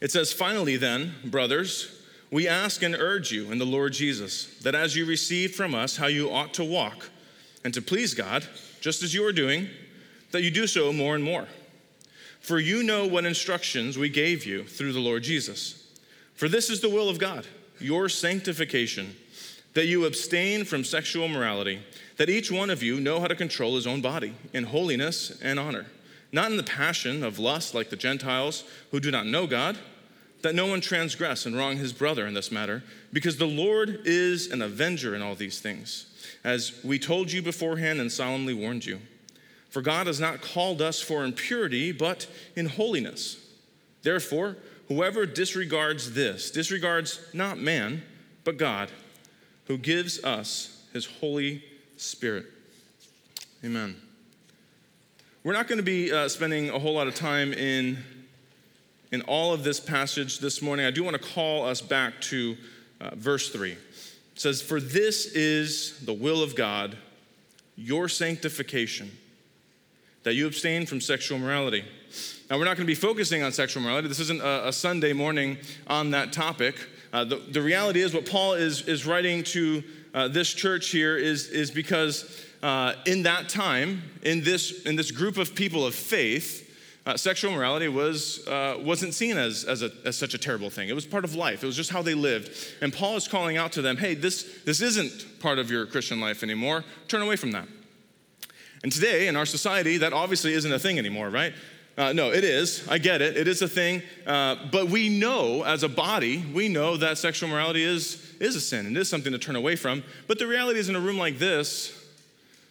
It 0.00 0.10
says, 0.10 0.32
Finally, 0.32 0.76
then, 0.76 1.14
brothers, 1.24 2.02
we 2.30 2.48
ask 2.48 2.82
and 2.82 2.94
urge 2.96 3.30
you 3.30 3.52
in 3.52 3.58
the 3.58 3.64
Lord 3.64 3.92
Jesus 3.92 4.46
that 4.62 4.74
as 4.74 4.96
you 4.96 5.06
receive 5.06 5.54
from 5.54 5.74
us 5.74 5.96
how 5.96 6.08
you 6.08 6.30
ought 6.30 6.52
to 6.54 6.64
walk 6.64 7.08
and 7.64 7.72
to 7.74 7.80
please 7.80 8.12
God, 8.12 8.46
just 8.80 9.02
as 9.02 9.14
you 9.14 9.24
are 9.24 9.32
doing, 9.32 9.68
that 10.32 10.42
you 10.42 10.50
do 10.50 10.66
so 10.66 10.92
more 10.92 11.14
and 11.14 11.22
more. 11.22 11.46
For 12.40 12.58
you 12.58 12.82
know 12.82 13.06
what 13.06 13.24
instructions 13.24 13.96
we 13.96 14.08
gave 14.08 14.44
you 14.44 14.64
through 14.64 14.92
the 14.92 15.00
Lord 15.00 15.22
Jesus. 15.22 15.88
For 16.34 16.48
this 16.48 16.68
is 16.68 16.80
the 16.80 16.90
will 16.90 17.08
of 17.08 17.18
God, 17.18 17.46
your 17.78 18.08
sanctification 18.08 19.14
that 19.74 19.86
you 19.86 20.04
abstain 20.06 20.64
from 20.64 20.84
sexual 20.84 21.28
morality, 21.28 21.80
that 22.16 22.30
each 22.30 22.50
one 22.50 22.70
of 22.70 22.82
you 22.82 23.00
know 23.00 23.20
how 23.20 23.26
to 23.26 23.34
control 23.34 23.74
his 23.74 23.86
own 23.86 24.00
body 24.00 24.34
in 24.52 24.64
holiness 24.64 25.38
and 25.42 25.58
honor, 25.58 25.86
not 26.32 26.50
in 26.50 26.56
the 26.56 26.62
passion 26.62 27.22
of 27.22 27.38
lust 27.38 27.74
like 27.74 27.90
the 27.90 27.96
Gentiles 27.96 28.64
who 28.90 29.00
do 29.00 29.10
not 29.10 29.26
know 29.26 29.46
God, 29.46 29.76
that 30.42 30.54
no 30.54 30.66
one 30.66 30.80
transgress 30.80 31.46
and 31.46 31.56
wrong 31.56 31.76
his 31.76 31.92
brother 31.92 32.26
in 32.26 32.34
this 32.34 32.52
matter, 32.52 32.84
because 33.12 33.36
the 33.36 33.46
Lord 33.46 34.00
is 34.04 34.50
an 34.50 34.62
avenger 34.62 35.14
in 35.14 35.22
all 35.22 35.34
these 35.34 35.60
things, 35.60 36.06
as 36.44 36.80
we 36.84 36.98
told 36.98 37.32
you 37.32 37.42
beforehand 37.42 38.00
and 38.00 38.12
solemnly 38.12 38.54
warned 38.54 38.84
you. 38.84 39.00
For 39.70 39.82
God 39.82 40.06
has 40.06 40.20
not 40.20 40.40
called 40.40 40.80
us 40.80 41.00
for 41.00 41.24
impurity, 41.24 41.90
but 41.90 42.28
in 42.54 42.66
holiness. 42.66 43.38
Therefore, 44.02 44.56
whoever 44.86 45.26
disregards 45.26 46.12
this 46.12 46.50
disregards 46.50 47.18
not 47.32 47.58
man, 47.58 48.02
but 48.44 48.56
God 48.56 48.90
who 49.66 49.78
gives 49.78 50.22
us 50.24 50.84
his 50.92 51.06
Holy 51.06 51.64
Spirit. 51.96 52.46
Amen. 53.64 53.96
We're 55.42 55.52
not 55.52 55.68
going 55.68 55.78
to 55.78 55.84
be 55.84 56.12
uh, 56.12 56.28
spending 56.28 56.70
a 56.70 56.78
whole 56.78 56.94
lot 56.94 57.06
of 57.06 57.14
time 57.14 57.52
in, 57.52 57.98
in 59.12 59.22
all 59.22 59.52
of 59.52 59.64
this 59.64 59.80
passage 59.80 60.38
this 60.38 60.62
morning. 60.62 60.86
I 60.86 60.90
do 60.90 61.04
want 61.04 61.20
to 61.20 61.28
call 61.34 61.66
us 61.66 61.80
back 61.80 62.20
to 62.22 62.56
uh, 63.00 63.10
verse 63.14 63.50
3. 63.50 63.72
It 63.72 63.78
says, 64.36 64.62
For 64.62 64.80
this 64.80 65.26
is 65.26 66.00
the 66.00 66.12
will 66.12 66.42
of 66.42 66.56
God, 66.56 66.96
your 67.76 68.08
sanctification, 68.08 69.10
that 70.22 70.34
you 70.34 70.46
abstain 70.46 70.86
from 70.86 71.00
sexual 71.00 71.38
morality. 71.38 71.84
Now, 72.50 72.58
we're 72.58 72.64
not 72.64 72.76
going 72.76 72.86
to 72.86 72.90
be 72.90 72.94
focusing 72.94 73.42
on 73.42 73.52
sexual 73.52 73.82
morality. 73.82 74.08
This 74.08 74.20
isn't 74.20 74.40
a, 74.40 74.68
a 74.68 74.72
Sunday 74.72 75.12
morning 75.12 75.58
on 75.86 76.10
that 76.10 76.32
topic. 76.32 76.76
Uh, 77.14 77.22
the, 77.22 77.36
the, 77.36 77.62
reality 77.62 78.00
is, 78.00 78.12
what 78.12 78.26
Paul 78.26 78.54
is, 78.54 78.88
is 78.88 79.06
writing 79.06 79.44
to 79.44 79.84
uh, 80.14 80.26
this 80.26 80.52
church 80.52 80.90
here 80.90 81.16
is, 81.16 81.46
is 81.46 81.70
because 81.70 82.44
uh, 82.60 82.94
in 83.06 83.22
that 83.22 83.48
time, 83.48 84.02
in 84.24 84.42
this, 84.42 84.82
in 84.82 84.96
this 84.96 85.12
group 85.12 85.38
of 85.38 85.54
people 85.54 85.86
of 85.86 85.94
faith, 85.94 86.76
uh, 87.06 87.16
sexual 87.16 87.52
morality 87.52 87.86
was, 87.86 88.44
uh, 88.48 88.80
wasn't 88.82 89.14
seen 89.14 89.38
as, 89.38 89.62
as, 89.62 89.82
a, 89.82 89.92
as 90.04 90.18
such 90.18 90.34
a 90.34 90.38
terrible 90.38 90.70
thing. 90.70 90.88
It 90.88 90.94
was 90.94 91.06
part 91.06 91.24
of 91.24 91.36
life, 91.36 91.62
it 91.62 91.66
was 91.66 91.76
just 91.76 91.90
how 91.90 92.02
they 92.02 92.14
lived. 92.14 92.50
And 92.82 92.92
Paul 92.92 93.14
is 93.14 93.28
calling 93.28 93.56
out 93.56 93.70
to 93.72 93.82
them 93.82 93.96
hey, 93.96 94.14
this, 94.14 94.62
this 94.64 94.80
isn't 94.80 95.38
part 95.38 95.60
of 95.60 95.70
your 95.70 95.86
Christian 95.86 96.20
life 96.20 96.42
anymore. 96.42 96.84
Turn 97.06 97.22
away 97.22 97.36
from 97.36 97.52
that. 97.52 97.68
And 98.82 98.90
today, 98.90 99.28
in 99.28 99.36
our 99.36 99.46
society, 99.46 99.98
that 99.98 100.12
obviously 100.12 100.52
isn't 100.54 100.72
a 100.72 100.80
thing 100.80 100.98
anymore, 100.98 101.30
right? 101.30 101.54
Uh, 101.96 102.12
no, 102.12 102.32
it 102.32 102.42
is. 102.42 102.86
I 102.88 102.98
get 102.98 103.22
it. 103.22 103.36
It 103.36 103.46
is 103.46 103.62
a 103.62 103.68
thing. 103.68 104.02
Uh, 104.26 104.56
but 104.72 104.88
we 104.88 105.08
know 105.08 105.62
as 105.62 105.84
a 105.84 105.88
body, 105.88 106.44
we 106.52 106.68
know 106.68 106.96
that 106.96 107.18
sexual 107.18 107.48
morality 107.48 107.84
is, 107.84 108.34
is 108.40 108.56
a 108.56 108.60
sin 108.60 108.86
and 108.86 108.96
is 108.96 109.08
something 109.08 109.30
to 109.32 109.38
turn 109.38 109.54
away 109.54 109.76
from. 109.76 110.02
But 110.26 110.40
the 110.40 110.46
reality 110.46 110.80
is, 110.80 110.88
in 110.88 110.96
a 110.96 111.00
room 111.00 111.18
like 111.18 111.38
this, 111.38 111.92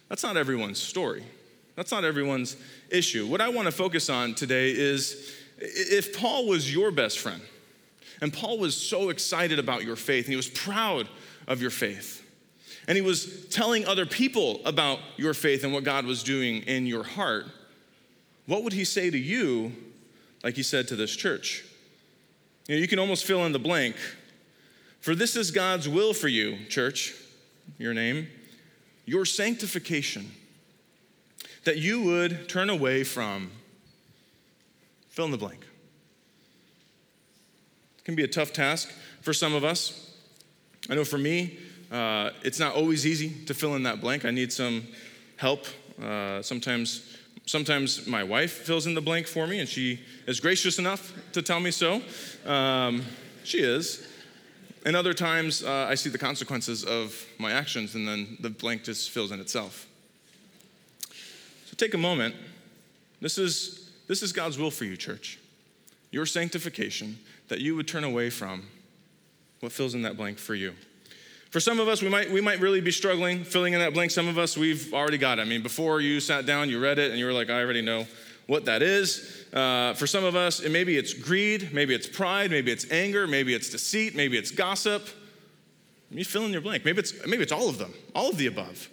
that's 0.08 0.22
not 0.22 0.36
everyone's 0.36 0.78
story. 0.78 1.24
That's 1.74 1.90
not 1.90 2.04
everyone's 2.04 2.56
issue. 2.90 3.26
What 3.26 3.40
I 3.40 3.48
want 3.48 3.66
to 3.66 3.72
focus 3.72 4.10
on 4.10 4.34
today 4.34 4.70
is 4.70 5.34
if 5.58 6.16
Paul 6.18 6.46
was 6.46 6.72
your 6.72 6.90
best 6.90 7.18
friend, 7.18 7.40
and 8.20 8.32
Paul 8.32 8.58
was 8.58 8.76
so 8.76 9.08
excited 9.08 9.58
about 9.58 9.84
your 9.84 9.96
faith, 9.96 10.26
and 10.26 10.32
he 10.32 10.36
was 10.36 10.48
proud 10.48 11.08
of 11.48 11.62
your 11.62 11.70
faith, 11.70 12.22
and 12.86 12.96
he 12.96 13.02
was 13.02 13.46
telling 13.48 13.86
other 13.86 14.04
people 14.04 14.60
about 14.66 14.98
your 15.16 15.32
faith 15.32 15.64
and 15.64 15.72
what 15.72 15.84
God 15.84 16.04
was 16.04 16.22
doing 16.22 16.62
in 16.62 16.86
your 16.86 17.02
heart 17.02 17.46
what 18.46 18.62
would 18.62 18.72
he 18.72 18.84
say 18.84 19.10
to 19.10 19.18
you, 19.18 19.72
like 20.42 20.56
he 20.56 20.62
said 20.62 20.88
to 20.88 20.96
this 20.96 21.14
church? 21.14 21.64
You, 22.68 22.74
know, 22.76 22.80
you 22.80 22.88
can 22.88 22.98
almost 22.98 23.24
fill 23.24 23.44
in 23.46 23.52
the 23.52 23.58
blank. 23.58 23.96
For 25.00 25.14
this 25.14 25.36
is 25.36 25.50
God's 25.50 25.88
will 25.88 26.14
for 26.14 26.28
you, 26.28 26.58
church, 26.68 27.14
your 27.78 27.94
name, 27.94 28.28
your 29.06 29.24
sanctification. 29.24 30.30
that 31.64 31.78
you 31.78 32.02
would 32.02 32.48
turn 32.48 32.70
away 32.70 33.04
from 33.04 33.50
fill 35.08 35.24
in 35.24 35.30
the 35.30 35.38
blank. 35.38 35.60
It 37.98 38.04
can 38.04 38.14
be 38.14 38.24
a 38.24 38.28
tough 38.28 38.52
task 38.52 38.92
for 39.22 39.32
some 39.32 39.54
of 39.54 39.64
us. 39.64 40.14
I 40.90 40.94
know 40.94 41.04
for 41.04 41.18
me, 41.18 41.58
uh, 41.90 42.30
it's 42.42 42.58
not 42.58 42.74
always 42.74 43.06
easy 43.06 43.30
to 43.46 43.54
fill 43.54 43.74
in 43.76 43.84
that 43.84 44.00
blank. 44.00 44.24
I 44.24 44.30
need 44.30 44.52
some 44.52 44.86
help. 45.36 45.66
Uh, 46.02 46.42
sometimes, 46.42 47.13
sometimes 47.46 48.06
my 48.06 48.24
wife 48.24 48.52
fills 48.52 48.86
in 48.86 48.94
the 48.94 49.00
blank 49.00 49.26
for 49.26 49.46
me, 49.46 49.60
and 49.60 49.68
she 49.68 50.00
is 50.26 50.40
gracious 50.40 50.78
enough 50.78 51.12
to 51.32 51.42
tell 51.42 51.60
me 51.60 51.70
so. 51.70 52.02
Um, 52.46 53.02
she 53.44 53.58
is. 53.58 54.08
And 54.86 54.94
other 54.94 55.14
times, 55.14 55.62
uh, 55.62 55.86
I 55.88 55.94
see 55.94 56.10
the 56.10 56.18
consequences 56.18 56.84
of 56.84 57.26
my 57.38 57.52
actions, 57.52 57.94
and 57.94 58.06
then 58.06 58.36
the 58.40 58.50
blank 58.50 58.84
just 58.84 59.10
fills 59.10 59.32
in 59.32 59.40
itself. 59.40 59.86
So 61.66 61.74
take 61.76 61.94
a 61.94 61.98
moment. 61.98 62.34
This 63.20 63.38
is, 63.38 63.90
this 64.06 64.22
is 64.22 64.32
God's 64.32 64.58
will 64.58 64.70
for 64.70 64.84
you, 64.84 64.96
church. 64.96 65.38
Your 66.10 66.26
sanctification, 66.26 67.18
that 67.48 67.60
you 67.60 67.76
would 67.76 67.88
turn 67.88 68.04
away 68.04 68.30
from 68.30 68.68
what 69.60 69.72
fills 69.72 69.94
in 69.94 70.02
that 70.02 70.16
blank 70.16 70.38
for 70.38 70.54
you. 70.54 70.74
For 71.54 71.60
some 71.60 71.78
of 71.78 71.86
us, 71.86 72.02
we 72.02 72.08
might, 72.08 72.28
we 72.32 72.40
might 72.40 72.58
really 72.58 72.80
be 72.80 72.90
struggling 72.90 73.44
filling 73.44 73.74
in 73.74 73.78
that 73.78 73.94
blank. 73.94 74.10
Some 74.10 74.26
of 74.26 74.38
us, 74.38 74.58
we've 74.58 74.92
already 74.92 75.18
got 75.18 75.38
it. 75.38 75.42
I 75.42 75.44
mean, 75.44 75.62
before 75.62 76.00
you 76.00 76.18
sat 76.18 76.46
down, 76.46 76.68
you 76.68 76.80
read 76.80 76.98
it, 76.98 77.12
and 77.12 77.20
you 77.20 77.26
were 77.26 77.32
like, 77.32 77.48
I 77.48 77.60
already 77.60 77.80
know 77.80 78.08
what 78.48 78.64
that 78.64 78.82
is. 78.82 79.46
Uh, 79.52 79.94
for 79.94 80.08
some 80.08 80.24
of 80.24 80.34
us, 80.34 80.58
it, 80.58 80.72
maybe 80.72 80.96
it's 80.96 81.14
greed, 81.14 81.72
maybe 81.72 81.94
it's 81.94 82.08
pride, 82.08 82.50
maybe 82.50 82.72
it's 82.72 82.90
anger, 82.90 83.28
maybe 83.28 83.54
it's 83.54 83.70
deceit, 83.70 84.16
maybe 84.16 84.36
it's 84.36 84.50
gossip. 84.50 85.08
You 86.10 86.24
fill 86.24 86.44
in 86.44 86.50
your 86.50 86.60
blank. 86.60 86.84
Maybe 86.84 86.98
it's, 86.98 87.24
maybe 87.24 87.44
it's 87.44 87.52
all 87.52 87.68
of 87.68 87.78
them, 87.78 87.94
all 88.16 88.30
of 88.30 88.36
the 88.36 88.48
above. 88.48 88.90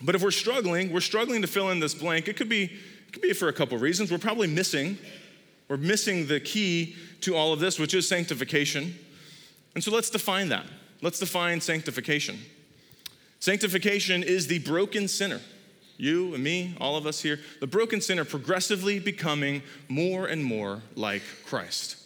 But 0.00 0.14
if 0.14 0.22
we're 0.22 0.30
struggling, 0.30 0.90
we're 0.90 1.00
struggling 1.00 1.42
to 1.42 1.48
fill 1.48 1.68
in 1.68 1.80
this 1.80 1.92
blank. 1.92 2.28
It 2.28 2.38
could 2.38 2.48
be, 2.48 2.62
it 2.62 3.12
could 3.12 3.20
be 3.20 3.34
for 3.34 3.48
a 3.48 3.52
couple 3.52 3.76
reasons. 3.76 4.10
We're 4.10 4.16
probably 4.16 4.48
missing, 4.48 4.96
we're 5.68 5.76
missing 5.76 6.28
the 6.28 6.40
key 6.40 6.96
to 7.20 7.36
all 7.36 7.52
of 7.52 7.60
this, 7.60 7.78
which 7.78 7.92
is 7.92 8.08
sanctification. 8.08 8.98
And 9.74 9.84
so 9.84 9.90
let's 9.90 10.08
define 10.08 10.48
that. 10.48 10.64
Let's 11.02 11.18
define 11.18 11.60
sanctification. 11.60 12.38
Sanctification 13.38 14.22
is 14.22 14.46
the 14.46 14.58
broken 14.58 15.08
sinner 15.08 15.40
you 16.00 16.34
and 16.34 16.42
me, 16.42 16.74
all 16.80 16.96
of 16.96 17.06
us 17.06 17.20
here, 17.20 17.38
the 17.60 17.66
broken 17.66 18.00
sinner 18.00 18.24
progressively 18.24 18.98
becoming 18.98 19.62
more 19.88 20.26
and 20.26 20.42
more 20.42 20.82
like 20.96 21.22
Christ. 21.44 21.96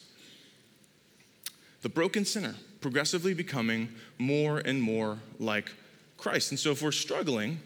The 1.82 1.88
broken 1.88 2.24
sinner 2.24 2.56
progressively 2.80 3.34
becoming 3.34 3.88
more 4.18 4.58
and 4.58 4.82
more 4.82 5.18
like 5.38 5.72
Christ. 6.18 6.50
And 6.50 6.58
so 6.58 6.72
if 6.72 6.82
we're 6.82 6.92
struggling 6.92 7.60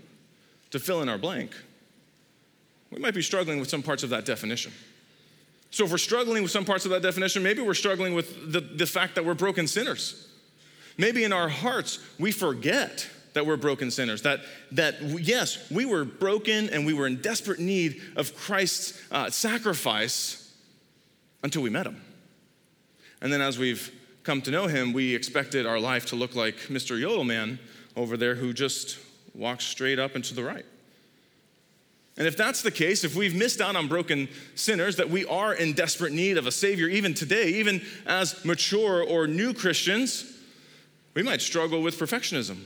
to 0.70 0.78
fill 0.78 1.00
in 1.00 1.08
our 1.08 1.18
blank, 1.18 1.52
we 2.90 2.98
might 2.98 3.14
be 3.14 3.22
struggling 3.22 3.58
with 3.58 3.70
some 3.70 3.82
parts 3.82 4.02
of 4.02 4.10
that 4.10 4.26
definition. 4.26 4.72
So 5.70 5.84
if 5.84 5.90
we're 5.90 5.98
struggling 5.98 6.42
with 6.42 6.52
some 6.52 6.64
parts 6.64 6.84
of 6.84 6.90
that 6.90 7.02
definition, 7.02 7.42
maybe 7.42 7.62
we're 7.62 7.74
struggling 7.74 8.14
with 8.14 8.52
the, 8.52 8.60
the 8.60 8.86
fact 8.86 9.14
that 9.14 9.24
we're 9.24 9.34
broken 9.34 9.66
sinners. 9.66 10.27
Maybe 10.98 11.22
in 11.22 11.32
our 11.32 11.48
hearts, 11.48 12.00
we 12.18 12.32
forget 12.32 13.08
that 13.32 13.46
we're 13.46 13.56
broken 13.56 13.90
sinners. 13.90 14.22
That, 14.22 14.40
that 14.72 15.00
yes, 15.00 15.70
we 15.70 15.86
were 15.86 16.04
broken 16.04 16.68
and 16.70 16.84
we 16.84 16.92
were 16.92 17.06
in 17.06 17.22
desperate 17.22 17.60
need 17.60 18.02
of 18.16 18.36
Christ's 18.36 19.00
uh, 19.12 19.30
sacrifice 19.30 20.52
until 21.44 21.62
we 21.62 21.70
met 21.70 21.86
him. 21.86 22.02
And 23.22 23.32
then 23.32 23.40
as 23.40 23.58
we've 23.58 23.92
come 24.24 24.42
to 24.42 24.50
know 24.50 24.66
him, 24.66 24.92
we 24.92 25.14
expected 25.14 25.66
our 25.66 25.78
life 25.78 26.06
to 26.06 26.16
look 26.16 26.34
like 26.34 26.56
Mr. 26.68 27.00
Yodelman 27.00 27.58
over 27.96 28.16
there 28.16 28.34
who 28.34 28.52
just 28.52 28.98
walks 29.34 29.64
straight 29.64 30.00
up 30.00 30.16
and 30.16 30.24
to 30.24 30.34
the 30.34 30.42
right. 30.42 30.66
And 32.16 32.26
if 32.26 32.36
that's 32.36 32.62
the 32.62 32.72
case, 32.72 33.04
if 33.04 33.14
we've 33.14 33.36
missed 33.36 33.60
out 33.60 33.76
on 33.76 33.86
broken 33.86 34.28
sinners, 34.56 34.96
that 34.96 35.08
we 35.08 35.24
are 35.26 35.54
in 35.54 35.74
desperate 35.74 36.12
need 36.12 36.36
of 36.36 36.48
a 36.48 36.52
Savior 36.52 36.88
even 36.88 37.14
today, 37.14 37.50
even 37.50 37.80
as 38.04 38.44
mature 38.44 39.04
or 39.04 39.28
new 39.28 39.54
Christians, 39.54 40.37
we 41.14 41.22
might 41.22 41.40
struggle 41.40 41.82
with 41.82 41.98
perfectionism. 41.98 42.64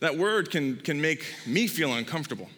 That 0.00 0.16
word 0.16 0.50
can, 0.50 0.76
can 0.76 1.00
make 1.00 1.24
me 1.46 1.66
feel 1.66 1.94
uncomfortable. 1.94 2.48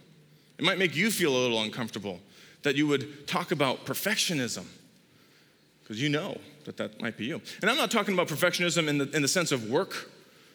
It 0.59 0.65
might 0.65 0.79
make 0.79 0.97
you 0.97 1.11
feel 1.11 1.37
a 1.37 1.39
little 1.39 1.63
uncomfortable 1.63 2.21
that 2.63 2.75
you 2.75 2.87
would 2.89 3.29
talk 3.29 3.53
about 3.53 3.87
perfectionism, 3.87 4.65
because 5.83 6.03
you 6.03 6.09
know 6.09 6.39
that 6.65 6.77
that 6.77 7.01
might 7.01 7.17
be 7.17 7.27
you. 7.27 7.41
And 7.63 7.71
I'm 7.71 7.77
not 7.77 7.91
talking 7.91 8.15
about 8.15 8.27
perfectionism 8.29 8.89
in 8.89 8.99
the, 8.99 9.11
in 9.15 9.23
the 9.23 9.29
sense 9.29 9.53
of 9.53 9.71
work. 9.71 10.11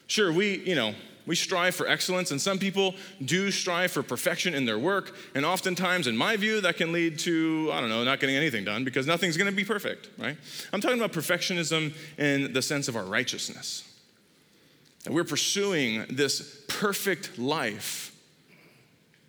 Sure, 0.07 0.33
we, 0.33 0.57
you 0.59 0.75
know, 0.75 0.93
we 1.25 1.36
strive 1.36 1.75
for 1.75 1.88
excellence, 1.88 2.32
and 2.32 2.42
some 2.42 2.60
people 2.60 2.96
do 3.24 3.50
strive 3.51 3.92
for 3.92 4.03
perfection 4.03 4.53
in 4.53 4.65
their 4.65 4.77
work. 4.77 5.15
And 5.36 5.46
oftentimes, 5.46 6.08
in 6.08 6.18
my 6.18 6.36
view, 6.36 6.62
that 6.62 6.77
can 6.77 6.92
lead 6.92 7.20
to, 7.20 7.70
I 7.72 7.80
don't 7.80 7.89
know, 7.89 8.03
not 8.03 8.20
getting 8.20 8.36
anything 8.36 8.65
done 8.65 8.84
because 8.84 9.08
nothing's 9.08 9.38
gonna 9.38 9.51
be 9.51 9.63
perfect, 9.63 10.10
right? 10.18 10.38
I'm 10.74 10.82
talking 10.82 10.98
about 10.98 11.13
perfectionism 11.13 11.94
in 12.18 12.53
the 12.53 12.62
sense 12.62 12.88
of 12.88 12.96
our 12.96 13.06
righteousness. 13.06 13.89
That 15.03 15.13
we're 15.13 15.24
pursuing 15.24 16.06
this 16.10 16.63
perfect 16.68 17.38
life 17.38 18.15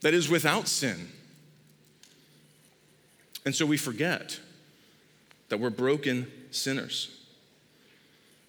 that 0.00 0.14
is 0.14 0.28
without 0.28 0.68
sin. 0.68 1.08
And 3.44 3.54
so 3.54 3.66
we 3.66 3.76
forget 3.76 4.40
that 5.48 5.60
we're 5.60 5.70
broken 5.70 6.30
sinners. 6.50 7.10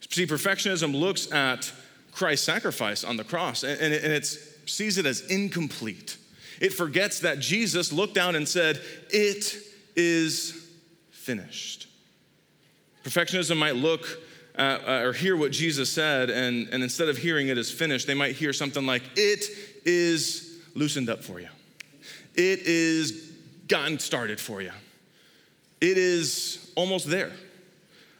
See, 0.09 0.25
perfectionism 0.25 0.97
looks 0.97 1.31
at 1.31 1.71
Christ's 2.15 2.45
sacrifice 2.45 3.03
on 3.03 3.17
the 3.17 3.25
cross 3.25 3.63
and 3.63 3.93
it, 3.93 4.03
and 4.03 4.13
it 4.13 4.25
sees 4.25 4.97
it 4.97 5.05
as 5.05 5.21
incomplete. 5.21 6.17
It 6.61 6.71
forgets 6.71 7.19
that 7.19 7.39
Jesus 7.39 7.91
looked 7.91 8.15
down 8.15 8.35
and 8.35 8.47
said, 8.47 8.81
It 9.09 9.57
is 9.95 10.69
finished. 11.11 11.87
Perfectionism 13.03 13.57
might 13.57 13.75
look 13.75 14.07
uh, 14.57 14.79
uh, 14.87 15.01
or 15.03 15.13
hear 15.13 15.35
what 15.35 15.51
Jesus 15.51 15.91
said, 15.91 16.29
and, 16.29 16.69
and 16.69 16.81
instead 16.81 17.09
of 17.09 17.17
hearing 17.17 17.49
it 17.49 17.57
is 17.57 17.69
finished, 17.69 18.07
they 18.07 18.13
might 18.13 18.35
hear 18.35 18.53
something 18.53 18.85
like, 18.85 19.03
It 19.17 19.43
is 19.85 20.61
loosened 20.73 21.09
up 21.09 21.21
for 21.21 21.41
you. 21.41 21.49
It 22.33 22.61
is 22.61 23.33
gotten 23.67 23.99
started 23.99 24.39
for 24.39 24.61
you. 24.61 24.71
It 25.81 25.97
is 25.97 26.71
almost 26.75 27.09
there. 27.09 27.33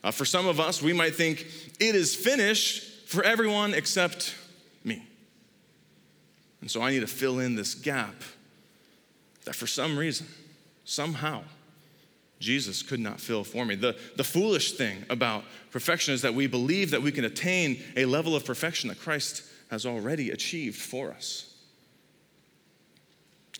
Uh, 0.04 0.12
for 0.12 0.26
some 0.26 0.48
of 0.48 0.60
us, 0.60 0.82
we 0.82 0.92
might 0.92 1.16
think, 1.16 1.48
It 1.80 1.96
is 1.96 2.14
finished 2.14 2.92
for 3.16 3.24
everyone 3.24 3.74
except 3.74 4.36
me. 4.84 5.02
And 6.62 6.70
so 6.70 6.82
I 6.82 6.92
need 6.92 7.00
to 7.00 7.08
fill 7.08 7.40
in 7.40 7.56
this 7.56 7.74
gap 7.74 8.16
that 9.46 9.56
for 9.56 9.68
some 9.68 9.98
reason, 9.98 10.28
somehow, 10.84 11.44
Jesus 12.40 12.84
could 12.84 13.00
not 13.00 13.20
fill 13.20 13.44
for 13.44 13.66
me. 13.66 13.76
The, 13.76 13.96
the 14.18 14.24
foolish 14.24 14.74
thing 14.74 15.06
about 15.10 15.46
perfection 15.72 16.14
is 16.14 16.22
that 16.24 16.34
we 16.34 16.48
believe 16.48 16.92
that 16.92 17.02
we 17.02 17.12
can 17.12 17.24
attain 17.24 17.82
a 17.96 18.06
level 18.06 18.36
of 18.36 18.44
perfection 18.44 18.90
that 18.90 19.00
Christ 19.00 19.44
has 19.72 19.86
already 19.86 20.32
achieved 20.32 20.78
for 20.78 21.12
us. 21.12 21.54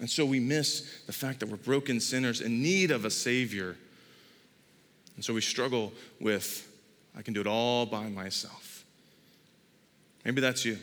And 0.02 0.10
so 0.10 0.26
we 0.26 0.42
miss 0.42 1.02
the 1.06 1.14
fact 1.14 1.40
that 1.40 1.48
we're 1.48 1.56
broken 1.56 2.02
sinners 2.02 2.42
in 2.42 2.62
need 2.62 2.92
of 2.92 3.06
a 3.06 3.10
Savior. 3.10 3.78
And 5.16 5.24
so 5.24 5.34
we 5.34 5.40
struggle 5.40 5.94
with, 6.20 6.70
I 7.18 7.22
can 7.22 7.34
do 7.34 7.40
it 7.40 7.48
all 7.48 7.86
by 7.86 8.10
myself. 8.10 8.65
Maybe 10.26 10.42
that's 10.42 10.66
you. 10.66 10.78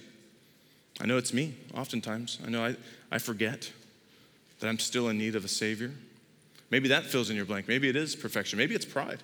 I 1.00 1.06
know 1.06 1.18
it's 1.18 1.34
me, 1.34 1.54
oftentimes. 1.74 2.38
I 2.46 2.50
know 2.50 2.64
I, 2.64 2.76
I 3.10 3.18
forget 3.18 3.72
that 4.60 4.68
I'm 4.68 4.78
still 4.78 5.08
in 5.08 5.18
need 5.18 5.34
of 5.34 5.44
a 5.44 5.48
Savior. 5.48 5.90
Maybe 6.70 6.88
that 6.88 7.04
fills 7.04 7.28
in 7.28 7.36
your 7.36 7.44
blank. 7.44 7.66
Maybe 7.68 7.88
it 7.88 7.96
is 7.96 8.14
perfection. 8.14 8.58
Maybe 8.58 8.74
it's 8.74 8.84
pride. 8.84 9.22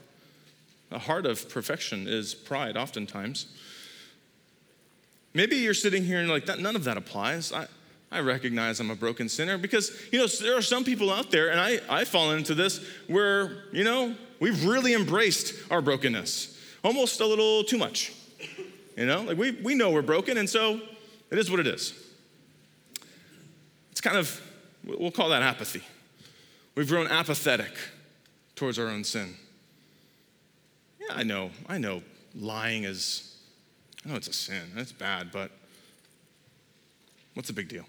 The 0.90 0.98
heart 0.98 1.24
of 1.24 1.48
perfection 1.48 2.08
is 2.08 2.34
pride, 2.34 2.76
oftentimes. 2.76 3.46
Maybe 5.34 5.56
you're 5.56 5.74
sitting 5.74 6.04
here 6.04 6.18
and 6.18 6.28
like, 6.28 6.46
that, 6.46 6.58
none 6.58 6.74
of 6.74 6.84
that 6.84 6.96
applies. 6.96 7.52
I, 7.52 7.66
I 8.10 8.20
recognize 8.20 8.80
I'm 8.80 8.90
a 8.90 8.96
broken 8.96 9.28
sinner 9.28 9.56
because, 9.58 9.92
you 10.10 10.18
know, 10.18 10.26
there 10.26 10.56
are 10.56 10.62
some 10.62 10.82
people 10.82 11.12
out 11.12 11.30
there, 11.30 11.50
and 11.50 11.60
I, 11.60 11.78
I 11.88 12.04
fall 12.04 12.32
into 12.32 12.54
this, 12.54 12.84
where, 13.06 13.64
you 13.72 13.84
know, 13.84 14.14
we've 14.40 14.64
really 14.64 14.94
embraced 14.94 15.54
our 15.70 15.82
brokenness, 15.82 16.58
almost 16.82 17.20
a 17.20 17.26
little 17.26 17.62
too 17.64 17.78
much. 17.78 18.14
You 18.98 19.06
know, 19.06 19.22
like 19.22 19.38
we, 19.38 19.52
we 19.52 19.76
know 19.76 19.92
we're 19.92 20.02
broken, 20.02 20.36
and 20.38 20.50
so 20.50 20.80
it 21.30 21.38
is 21.38 21.48
what 21.48 21.60
it 21.60 21.68
is. 21.68 21.94
It's 23.92 24.00
kind 24.00 24.16
of, 24.16 24.42
we'll 24.84 25.12
call 25.12 25.28
that 25.28 25.40
apathy. 25.40 25.82
We've 26.74 26.88
grown 26.88 27.06
apathetic 27.06 27.70
towards 28.56 28.76
our 28.76 28.88
own 28.88 29.04
sin. 29.04 29.36
Yeah, 31.00 31.14
I 31.14 31.22
know, 31.22 31.50
I 31.68 31.78
know 31.78 32.02
lying 32.34 32.82
is, 32.82 33.36
I 34.04 34.08
know 34.08 34.16
it's 34.16 34.26
a 34.26 34.32
sin, 34.32 34.64
it's 34.76 34.90
bad, 34.90 35.30
but 35.30 35.52
what's 37.34 37.46
the 37.46 37.54
big 37.54 37.68
deal? 37.68 37.84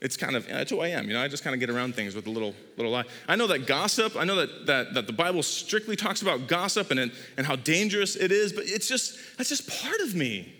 It's 0.00 0.16
kind 0.16 0.36
of, 0.36 0.46
that's 0.46 0.70
who 0.70 0.80
I 0.80 0.88
am. 0.88 1.08
You 1.08 1.14
know, 1.14 1.20
I 1.20 1.26
just 1.26 1.42
kind 1.42 1.54
of 1.54 1.60
get 1.60 1.70
around 1.70 1.96
things 1.96 2.14
with 2.14 2.26
a 2.28 2.30
little, 2.30 2.54
little 2.76 2.92
lie. 2.92 3.04
I 3.26 3.34
know 3.34 3.48
that 3.48 3.66
gossip, 3.66 4.16
I 4.16 4.24
know 4.24 4.36
that, 4.36 4.66
that, 4.66 4.94
that 4.94 5.06
the 5.08 5.12
Bible 5.12 5.42
strictly 5.42 5.96
talks 5.96 6.22
about 6.22 6.46
gossip 6.46 6.92
and, 6.92 7.10
and 7.36 7.46
how 7.46 7.56
dangerous 7.56 8.14
it 8.14 8.30
is, 8.30 8.52
but 8.52 8.64
it's 8.66 8.86
just, 8.86 9.18
that's 9.36 9.48
just 9.48 9.68
part 9.82 10.00
of 10.00 10.14
me. 10.14 10.54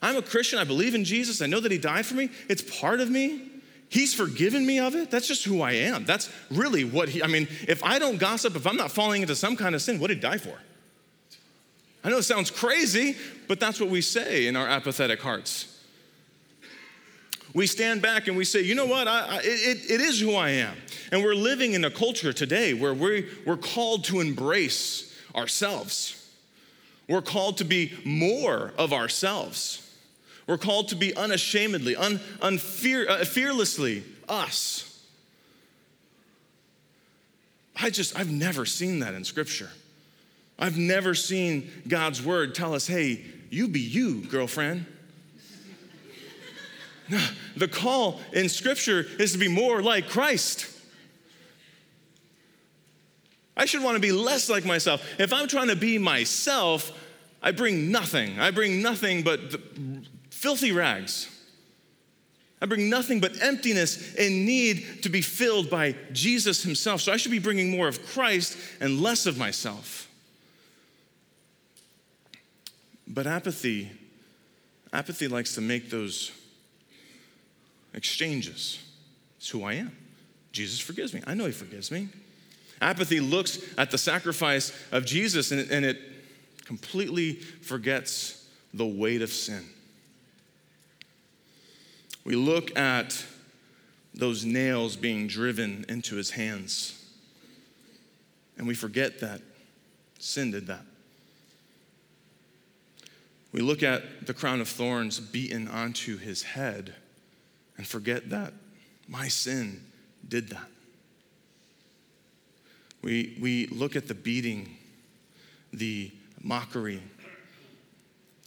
I'm 0.00 0.16
a 0.16 0.22
Christian. 0.22 0.58
I 0.58 0.64
believe 0.64 0.94
in 0.94 1.04
Jesus. 1.04 1.42
I 1.42 1.46
know 1.46 1.60
that 1.60 1.72
He 1.72 1.78
died 1.78 2.06
for 2.06 2.14
me. 2.14 2.30
It's 2.48 2.62
part 2.80 3.00
of 3.00 3.10
me. 3.10 3.42
He's 3.90 4.14
forgiven 4.14 4.66
me 4.66 4.78
of 4.78 4.94
it. 4.94 5.10
That's 5.10 5.26
just 5.26 5.44
who 5.44 5.62
I 5.62 5.72
am. 5.72 6.04
That's 6.04 6.30
really 6.50 6.84
what 6.84 7.08
he, 7.08 7.22
I 7.22 7.26
mean, 7.26 7.48
if 7.66 7.82
I 7.82 7.98
don't 7.98 8.18
gossip, 8.18 8.54
if 8.54 8.66
I'm 8.66 8.76
not 8.76 8.90
falling 8.90 9.22
into 9.22 9.34
some 9.34 9.56
kind 9.56 9.74
of 9.74 9.80
sin, 9.80 9.98
what 9.98 10.08
did 10.08 10.18
he 10.18 10.20
die 10.20 10.36
for? 10.36 10.56
I 12.04 12.10
know 12.10 12.18
it 12.18 12.24
sounds 12.24 12.50
crazy, 12.50 13.16
but 13.48 13.58
that's 13.58 13.80
what 13.80 13.88
we 13.88 14.02
say 14.02 14.46
in 14.46 14.56
our 14.56 14.68
apathetic 14.68 15.20
hearts. 15.20 15.77
We 17.58 17.66
stand 17.66 18.02
back 18.02 18.28
and 18.28 18.36
we 18.36 18.44
say, 18.44 18.62
you 18.62 18.76
know 18.76 18.86
what, 18.86 19.08
I, 19.08 19.18
I, 19.18 19.36
it, 19.38 19.90
it 19.90 20.00
is 20.00 20.20
who 20.20 20.36
I 20.36 20.50
am. 20.50 20.76
And 21.10 21.24
we're 21.24 21.34
living 21.34 21.72
in 21.72 21.84
a 21.84 21.90
culture 21.90 22.32
today 22.32 22.72
where 22.72 22.94
we, 22.94 23.28
we're 23.44 23.56
called 23.56 24.04
to 24.04 24.20
embrace 24.20 25.12
ourselves. 25.34 26.24
We're 27.08 27.20
called 27.20 27.56
to 27.56 27.64
be 27.64 27.98
more 28.04 28.72
of 28.78 28.92
ourselves. 28.92 29.92
We're 30.46 30.56
called 30.56 30.90
to 30.90 30.94
be 30.94 31.16
unashamedly, 31.16 31.96
un, 31.96 32.20
unfear, 32.42 33.08
uh, 33.08 33.24
fearlessly 33.24 34.04
us. 34.28 35.04
I 37.74 37.90
just, 37.90 38.16
I've 38.16 38.30
never 38.30 38.66
seen 38.66 39.00
that 39.00 39.14
in 39.14 39.24
Scripture. 39.24 39.70
I've 40.60 40.78
never 40.78 41.12
seen 41.12 41.72
God's 41.88 42.22
word 42.22 42.54
tell 42.54 42.72
us, 42.72 42.86
hey, 42.86 43.24
you 43.50 43.66
be 43.66 43.80
you, 43.80 44.20
girlfriend. 44.26 44.86
The 47.56 47.68
call 47.68 48.20
in 48.32 48.48
Scripture 48.48 49.06
is 49.18 49.32
to 49.32 49.38
be 49.38 49.48
more 49.48 49.82
like 49.82 50.08
Christ. 50.08 50.66
I 53.56 53.64
should 53.64 53.82
want 53.82 53.96
to 53.96 54.00
be 54.00 54.12
less 54.12 54.48
like 54.48 54.64
myself. 54.64 55.04
If 55.18 55.32
I'm 55.32 55.48
trying 55.48 55.68
to 55.68 55.76
be 55.76 55.98
myself, 55.98 56.92
I 57.42 57.50
bring 57.50 57.90
nothing. 57.90 58.38
I 58.38 58.50
bring 58.50 58.82
nothing 58.82 59.22
but 59.22 59.40
filthy 60.30 60.70
rags. 60.70 61.28
I 62.60 62.66
bring 62.66 62.90
nothing 62.90 63.20
but 63.20 63.40
emptiness 63.42 64.14
and 64.16 64.44
need 64.44 65.02
to 65.02 65.08
be 65.08 65.22
filled 65.22 65.70
by 65.70 65.94
Jesus 66.12 66.62
Himself. 66.62 67.00
So 67.00 67.12
I 67.12 67.16
should 67.16 67.30
be 67.30 67.38
bringing 67.38 67.70
more 67.70 67.88
of 67.88 68.04
Christ 68.06 68.56
and 68.80 69.00
less 69.00 69.26
of 69.26 69.38
myself. 69.38 70.08
But 73.06 73.26
apathy, 73.26 73.90
apathy 74.92 75.28
likes 75.28 75.54
to 75.54 75.60
make 75.60 75.90
those 75.90 76.32
exchanges. 77.94 78.78
It's 79.38 79.48
who 79.48 79.64
I 79.64 79.74
am. 79.74 79.96
Jesus 80.52 80.80
forgives 80.80 81.14
me. 81.14 81.22
I 81.26 81.34
know 81.34 81.46
He 81.46 81.52
forgives 81.52 81.90
me. 81.90 82.08
Apathy 82.80 83.20
looks 83.20 83.58
at 83.76 83.90
the 83.90 83.98
sacrifice 83.98 84.72
of 84.92 85.04
Jesus 85.04 85.50
and, 85.50 85.68
and 85.70 85.84
it 85.84 85.98
completely 86.64 87.34
forgets 87.34 88.46
the 88.74 88.86
weight 88.86 89.22
of 89.22 89.30
sin. 89.30 89.64
We 92.24 92.36
look 92.36 92.76
at 92.76 93.24
those 94.14 94.44
nails 94.44 94.96
being 94.96 95.28
driven 95.28 95.84
into 95.88 96.16
his 96.16 96.30
hands, 96.30 97.06
and 98.58 98.66
we 98.66 98.74
forget 98.74 99.20
that 99.20 99.40
sin 100.18 100.50
did 100.50 100.66
that. 100.66 100.84
We 103.52 103.60
look 103.62 103.82
at 103.82 104.26
the 104.26 104.34
crown 104.34 104.60
of 104.60 104.68
thorns 104.68 105.20
beaten 105.20 105.68
onto 105.68 106.18
his 106.18 106.42
head 106.42 106.94
and 107.78 107.86
forget 107.86 108.28
that 108.30 108.52
my 109.08 109.28
sin 109.28 109.82
did 110.26 110.50
that. 110.50 110.68
We, 113.00 113.38
we 113.40 113.66
look 113.68 113.96
at 113.96 114.08
the 114.08 114.14
beating, 114.14 114.76
the 115.72 116.10
mockery, 116.42 117.00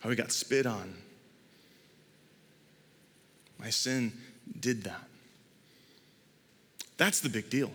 how 0.01 0.09
he 0.09 0.15
got 0.15 0.31
spit 0.31 0.65
on. 0.65 0.93
My 3.57 3.69
sin 3.69 4.11
did 4.59 4.83
that. 4.83 5.07
That's 6.97 7.21
the 7.21 7.29
big 7.29 7.49
deal. 7.49 7.71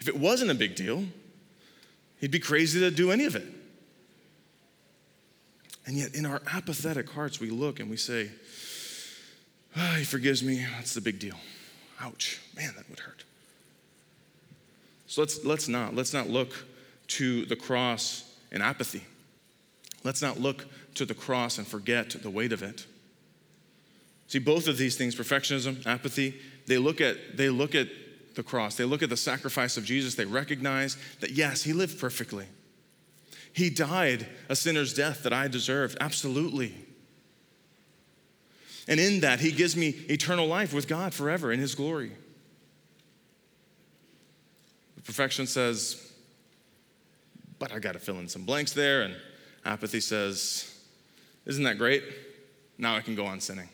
If 0.00 0.08
it 0.08 0.16
wasn't 0.16 0.50
a 0.50 0.54
big 0.54 0.74
deal, 0.74 1.04
he'd 2.20 2.30
be 2.30 2.38
crazy 2.38 2.80
to 2.80 2.90
do 2.90 3.10
any 3.10 3.24
of 3.24 3.34
it. 3.34 3.46
And 5.86 5.96
yet, 5.96 6.14
in 6.14 6.26
our 6.26 6.42
apathetic 6.52 7.10
hearts, 7.10 7.40
we 7.40 7.50
look 7.50 7.80
and 7.80 7.90
we 7.90 7.96
say, 7.96 8.30
oh, 9.76 9.94
He 9.98 10.04
forgives 10.04 10.42
me. 10.42 10.66
That's 10.76 10.94
the 10.94 11.00
big 11.00 11.18
deal. 11.18 11.36
Ouch. 12.00 12.40
Man, 12.56 12.72
that 12.76 12.88
would 12.88 13.00
hurt. 13.00 13.24
So 15.06 15.20
let's, 15.22 15.44
let's 15.44 15.68
not. 15.68 15.94
Let's 15.94 16.12
not 16.12 16.28
look 16.28 16.52
to 17.08 17.44
the 17.44 17.56
cross 17.56 18.24
in 18.50 18.62
apathy. 18.62 19.04
Let's 20.04 20.22
not 20.22 20.40
look 20.40 20.66
to 20.94 21.04
the 21.04 21.14
cross 21.14 21.58
and 21.58 21.66
forget 21.66 22.10
the 22.10 22.30
weight 22.30 22.52
of 22.52 22.62
it. 22.62 22.86
See, 24.26 24.38
both 24.38 24.66
of 24.66 24.78
these 24.78 24.96
things, 24.96 25.14
perfectionism, 25.14 25.86
apathy, 25.86 26.34
they 26.66 26.78
look 26.78 27.00
at, 27.00 27.36
they 27.36 27.50
look 27.50 27.74
at 27.74 27.88
the 28.34 28.42
cross. 28.42 28.76
They 28.76 28.84
look 28.84 29.02
at 29.02 29.10
the 29.10 29.16
sacrifice 29.16 29.76
of 29.76 29.84
Jesus. 29.84 30.14
They 30.14 30.24
recognize 30.24 30.96
that, 31.20 31.32
yes, 31.32 31.62
he 31.62 31.72
lived 31.72 32.00
perfectly. 32.00 32.46
He 33.52 33.68
died 33.68 34.26
a 34.48 34.56
sinner's 34.56 34.94
death 34.94 35.22
that 35.24 35.32
I 35.32 35.48
deserved, 35.48 35.98
absolutely. 36.00 36.74
And 38.88 38.98
in 38.98 39.20
that, 39.20 39.40
he 39.40 39.52
gives 39.52 39.76
me 39.76 39.88
eternal 40.08 40.46
life 40.46 40.72
with 40.72 40.88
God 40.88 41.14
forever 41.14 41.52
in 41.52 41.60
his 41.60 41.74
glory. 41.74 42.12
The 44.96 45.02
perfection 45.02 45.46
says, 45.46 46.12
but 47.58 47.72
I 47.72 47.78
got 47.78 47.92
to 47.92 48.00
fill 48.00 48.18
in 48.18 48.28
some 48.28 48.44
blanks 48.44 48.72
there. 48.72 49.02
And 49.02 49.14
apathy 49.64 50.00
says, 50.00 50.74
isn't 51.46 51.62
that 51.64 51.78
great? 51.78 52.02
Now 52.78 52.96
I 52.96 53.00
can 53.00 53.14
go 53.14 53.26
on 53.26 53.40
sinning. 53.40 53.68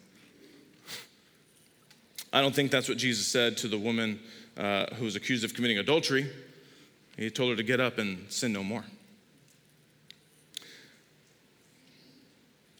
I 2.33 2.43
don't 2.43 2.55
think 2.55 2.71
that's 2.71 2.89
what 2.89 2.99
Jesus 2.99 3.27
said 3.27 3.57
to 3.59 3.69
the 3.69 3.79
woman 3.79 4.21
uh, 4.59 4.87
who 4.97 5.07
was 5.07 5.17
accused 5.17 5.45
of 5.45 5.55
committing 5.55 5.79
adultery. 5.79 6.29
He 7.17 7.31
told 7.31 7.51
her 7.51 7.57
to 7.57 7.63
get 7.63 7.81
up 7.81 7.99
and 7.99 8.31
sin 8.31 8.53
no 8.53 8.63
more. 8.63 8.85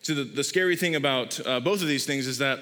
See, 0.09 0.15
the, 0.15 0.25
the 0.25 0.43
scary 0.43 0.75
thing 0.75 0.95
about 0.95 1.39
uh, 1.47 1.61
both 1.61 1.83
of 1.83 1.87
these 1.87 2.07
things 2.07 2.27
is 2.27 2.39
that 2.39 2.61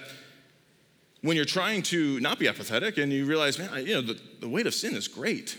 when 1.21 1.37
you're 1.37 1.45
trying 1.45 1.81
to 1.83 2.19
not 2.19 2.41
be 2.41 2.49
apathetic 2.49 2.99
and 2.99 3.13
you 3.13 3.25
realize, 3.25 3.57
man, 3.57 3.87
you 3.87 3.95
know, 3.95 4.01
the, 4.01 4.19
the 4.41 4.49
weight 4.49 4.67
of 4.67 4.75
sin 4.75 4.97
is 4.97 5.07
great. 5.07 5.57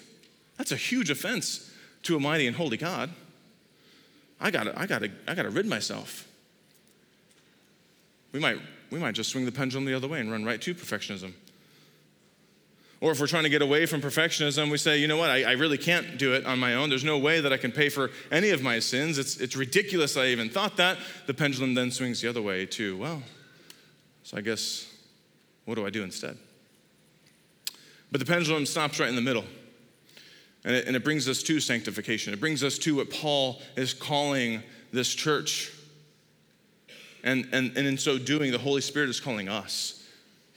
That's 0.57 0.73
a 0.73 0.75
huge 0.75 1.09
offense 1.09 1.71
to 2.03 2.17
a 2.17 2.19
mighty 2.19 2.45
and 2.45 2.57
holy 2.57 2.75
God. 2.75 3.09
I 4.41 4.51
gotta, 4.51 4.77
I 4.77 4.85
gotta, 4.85 5.11
I 5.29 5.33
gotta 5.33 5.49
rid 5.49 5.65
myself. 5.65 6.27
We 8.33 8.41
might, 8.41 8.59
we 8.91 8.99
might 8.99 9.15
just 9.15 9.29
swing 9.29 9.45
the 9.45 9.51
pendulum 9.53 9.85
the 9.85 9.93
other 9.93 10.09
way 10.09 10.19
and 10.19 10.29
run 10.29 10.43
right 10.43 10.59
to 10.63 10.75
perfectionism. 10.75 11.31
Or 12.99 13.11
if 13.11 13.19
we're 13.19 13.27
trying 13.27 13.43
to 13.43 13.49
get 13.49 13.61
away 13.61 13.85
from 13.85 14.01
perfectionism, 14.01 14.71
we 14.71 14.77
say, 14.77 14.97
you 14.97 15.07
know 15.07 15.17
what, 15.17 15.29
I, 15.29 15.43
I, 15.43 15.51
really 15.51 15.77
can't 15.77 16.17
do 16.17 16.33
it 16.33 16.47
on 16.47 16.57
my 16.57 16.73
own. 16.73 16.89
There's 16.89 17.03
no 17.03 17.19
way 17.19 17.39
that 17.39 17.53
I 17.53 17.57
can 17.57 17.71
pay 17.71 17.89
for 17.89 18.09
any 18.31 18.49
of 18.49 18.63
my 18.63 18.79
sins. 18.79 19.19
It's, 19.19 19.37
it's 19.37 19.55
ridiculous 19.55 20.17
I 20.17 20.27
even 20.27 20.49
thought 20.49 20.77
that. 20.77 20.97
The 21.27 21.33
pendulum 21.35 21.75
then 21.75 21.91
swings 21.91 22.21
the 22.21 22.27
other 22.27 22.41
way, 22.41 22.65
too. 22.65 22.97
Well, 22.97 23.21
so 24.23 24.37
I 24.37 24.41
guess, 24.41 24.91
what 25.65 25.75
do 25.75 25.85
I 25.85 25.91
do 25.91 26.03
instead? 26.03 26.37
But 28.11 28.19
the 28.19 28.25
pendulum 28.25 28.65
stops 28.65 28.99
right 28.99 29.09
in 29.09 29.15
the 29.15 29.21
middle. 29.21 29.45
And 30.65 30.75
it, 30.75 30.87
and 30.87 30.95
it 30.95 31.03
brings 31.03 31.29
us 31.29 31.43
to 31.43 31.59
sanctification. 31.59 32.33
It 32.33 32.39
brings 32.39 32.63
us 32.63 32.79
to 32.79 32.95
what 32.95 33.11
Paul 33.11 33.61
is 33.75 33.93
calling 33.93 34.63
this 34.91 35.13
church. 35.13 35.71
And, 37.23 37.47
and, 37.51 37.77
and 37.77 37.85
in 37.85 37.97
so 37.97 38.17
doing, 38.17 38.51
the 38.51 38.57
Holy 38.57 38.81
Spirit 38.81 39.09
is 39.09 39.19
calling 39.19 39.49
us 39.49 40.03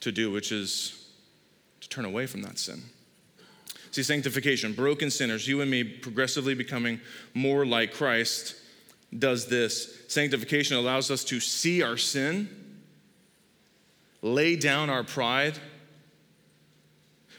to 0.01 0.11
do, 0.11 0.31
which 0.31 0.53
is 0.53 1.00
turn 1.89 2.05
away 2.05 2.27
from 2.27 2.43
that 2.43 2.59
sin. 2.59 2.83
See, 3.91 4.03
sanctification, 4.03 4.73
broken 4.73 5.11
sinners, 5.11 5.49
you 5.49 5.61
and 5.61 5.71
me 5.71 5.83
progressively 5.83 6.55
becoming 6.55 7.01
more 7.35 7.67
like 7.67 7.93
Christ, 7.93 8.55
does 9.19 9.47
this. 9.47 10.05
Sanctification 10.09 10.77
allows 10.77 11.11
us 11.11 11.25
to 11.25 11.41
see 11.41 11.83
our 11.83 11.97
sin, 11.97 12.49
lay 14.23 14.55
down 14.55 14.91
our 14.91 15.03
pride, 15.03 15.59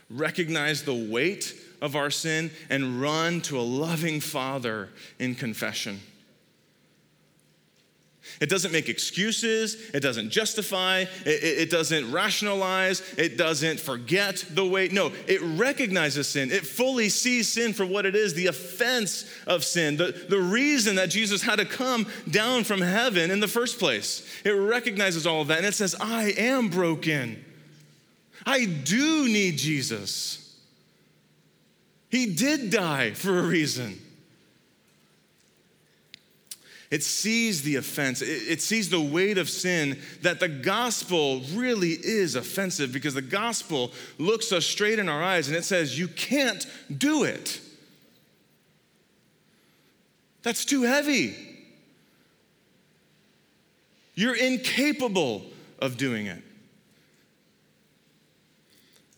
recognize 0.09 0.83
the 0.83 0.93
weight 0.93 1.55
of 1.81 1.95
our 1.95 2.09
sin, 2.09 2.51
and 2.69 3.01
run 3.01 3.41
to 3.41 3.57
a 3.57 3.61
loving 3.61 4.19
Father 4.19 4.89
in 5.19 5.35
confession. 5.35 6.01
It 8.39 8.49
doesn't 8.49 8.71
make 8.71 8.87
excuses. 8.87 9.89
It 9.93 10.01
doesn't 10.01 10.29
justify. 10.29 11.05
It, 11.25 11.43
it, 11.43 11.69
doesn't 11.71 12.11
rationalize. 12.11 13.01
It 13.17 13.37
doesn't 13.37 13.79
forget 13.79 14.45
the 14.49 14.65
way. 14.65 14.89
No, 14.89 15.11
it 15.27 15.41
recognizes 15.41 16.27
sin. 16.27 16.51
It 16.51 16.65
fully 16.65 17.09
sees 17.09 17.51
sin 17.51 17.73
for 17.73 17.85
what 17.85 18.05
it 18.05 18.15
is 18.15 18.33
the 18.33 18.47
offense 18.47 19.25
of 19.47 19.63
sin, 19.63 19.97
the, 19.97 20.25
the 20.29 20.39
reason 20.39 20.95
that 20.95 21.09
Jesus 21.09 21.41
had 21.41 21.57
to 21.57 21.65
come 21.65 22.07
down 22.29 22.63
from 22.63 22.81
heaven 22.81 23.31
in 23.31 23.39
the 23.39 23.47
first 23.47 23.79
place. 23.79 24.27
It 24.45 24.51
recognizes 24.51 25.25
all 25.25 25.41
of 25.41 25.47
that 25.47 25.57
and 25.57 25.67
it 25.67 25.73
says, 25.73 25.95
I 25.99 26.31
am 26.37 26.69
broken. 26.69 27.43
I 28.45 28.65
do 28.65 29.27
need 29.27 29.57
Jesus. 29.57 30.57
He 32.09 32.35
did 32.35 32.69
die 32.71 33.11
for 33.11 33.39
a 33.39 33.43
reason. 33.43 33.99
It 36.91 37.03
sees 37.03 37.61
the 37.61 37.77
offense, 37.77 38.21
it, 38.21 38.27
it, 38.49 38.61
sees 38.61 38.89
the 38.89 38.99
weight 38.99 39.37
of 39.37 39.49
sin, 39.49 39.97
that 40.23 40.41
the 40.41 40.49
gospel 40.49 41.41
really 41.53 41.91
is 41.91 42.35
offensive 42.35 42.91
because 42.91 43.13
the 43.13 43.21
gospel 43.21 43.93
looks 44.17 44.51
us 44.51 44.65
straight 44.65 44.99
in 44.99 45.07
our 45.07 45.23
eyes 45.23 45.47
and 45.47 45.55
it 45.55 45.63
says, 45.63 45.97
You 45.97 46.09
can't 46.09 46.67
do 46.95 47.23
it. 47.23 47.61
That's 50.43 50.65
too 50.65 50.83
heavy. 50.83 51.37
You're 54.13 54.35
incapable 54.35 55.45
of 55.79 55.95
doing 55.95 56.25
it. 56.25 56.43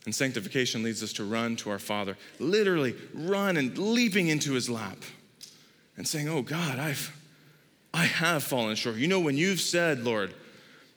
And 0.05 0.13
sanctification 0.13 0.83
leads 0.83 1.01
us 1.01 1.13
to 1.13 1.23
run 1.23 1.55
to 1.57 1.71
our 1.71 1.79
Father, 1.79 2.17
literally 2.37 2.93
run 3.15 3.57
and 3.57 3.75
leaping 3.79 4.27
into 4.27 4.53
his 4.53 4.69
lap 4.69 4.97
and 5.97 6.07
saying, 6.07 6.29
Oh 6.29 6.43
God, 6.43 6.77
I've 6.77 7.17
I 7.93 8.05
have 8.05 8.43
fallen 8.43 8.75
short. 8.75 8.95
You 8.95 9.07
know, 9.07 9.19
when 9.19 9.37
you've 9.37 9.61
said, 9.61 10.03
Lord, 10.03 10.33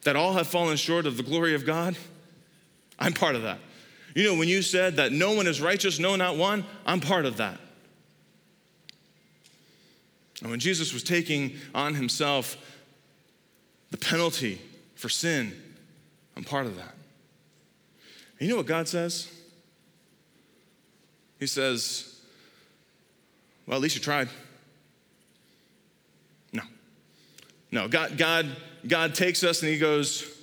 that 0.03 0.15
all 0.15 0.33
have 0.33 0.47
fallen 0.47 0.77
short 0.77 1.05
of 1.05 1.17
the 1.17 1.23
glory 1.23 1.53
of 1.53 1.65
God, 1.65 1.97
I'm 2.97 3.13
part 3.13 3.35
of 3.35 3.43
that. 3.43 3.59
You 4.15 4.23
know, 4.23 4.35
when 4.35 4.47
you 4.47 4.61
said 4.61 4.95
that 4.95 5.11
no 5.11 5.33
one 5.33 5.45
is 5.45 5.61
righteous, 5.61 5.99
no, 5.99 6.15
not 6.15 6.37
one, 6.37 6.65
I'm 6.85 6.99
part 6.99 7.25
of 7.25 7.37
that. 7.37 7.59
And 10.41 10.49
when 10.49 10.59
Jesus 10.59 10.93
was 10.93 11.03
taking 11.03 11.55
on 11.73 11.93
himself 11.95 12.57
the 13.91 13.97
penalty 13.97 14.61
for 14.95 15.09
sin, 15.09 15.53
I'm 16.35 16.43
part 16.43 16.65
of 16.65 16.75
that. 16.77 16.93
And 18.39 18.47
you 18.47 18.49
know 18.49 18.57
what 18.57 18.67
God 18.67 18.87
says? 18.87 19.31
He 21.39 21.47
says, 21.47 22.19
Well, 23.65 23.75
at 23.75 23.81
least 23.81 23.95
you 23.95 24.01
tried. 24.01 24.29
No. 26.53 26.63
No, 27.71 27.87
God, 27.87 28.17
God, 28.17 28.55
God 28.87 29.15
takes 29.15 29.43
us 29.43 29.61
and 29.61 29.71
he 29.71 29.77
goes, 29.77 30.33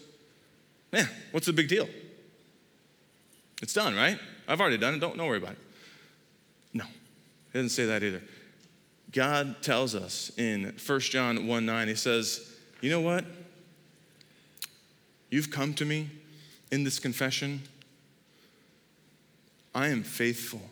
Man, 0.93 1.09
what's 1.33 1.47
the 1.47 1.53
big 1.53 1.69
deal? 1.69 1.89
It's 3.63 3.73
done, 3.73 3.97
right? 3.97 4.19
I've 4.47 4.61
already 4.61 4.79
done 4.79 4.95
it. 4.95 5.01
Don't, 5.01 5.17
don't 5.17 5.27
worry 5.27 5.39
about 5.39 5.53
it. 5.53 5.59
No, 6.73 6.85
he 6.85 7.59
doesn't 7.59 7.71
say 7.71 7.87
that 7.87 8.03
either. 8.03 8.23
God 9.11 9.63
tells 9.63 9.95
us 9.95 10.31
in 10.37 10.75
1 10.85 11.01
John 11.01 11.47
1 11.47 11.67
9, 11.67 11.89
he 11.89 11.95
says, 11.95 12.53
You 12.81 12.91
know 12.91 13.01
what? 13.01 13.25
You've 15.31 15.51
come 15.51 15.75
to 15.75 15.85
me 15.85 16.11
in 16.71 16.85
this 16.85 16.99
confession. 16.99 17.63
I 19.75 19.89
am 19.89 20.03
faithful 20.03 20.63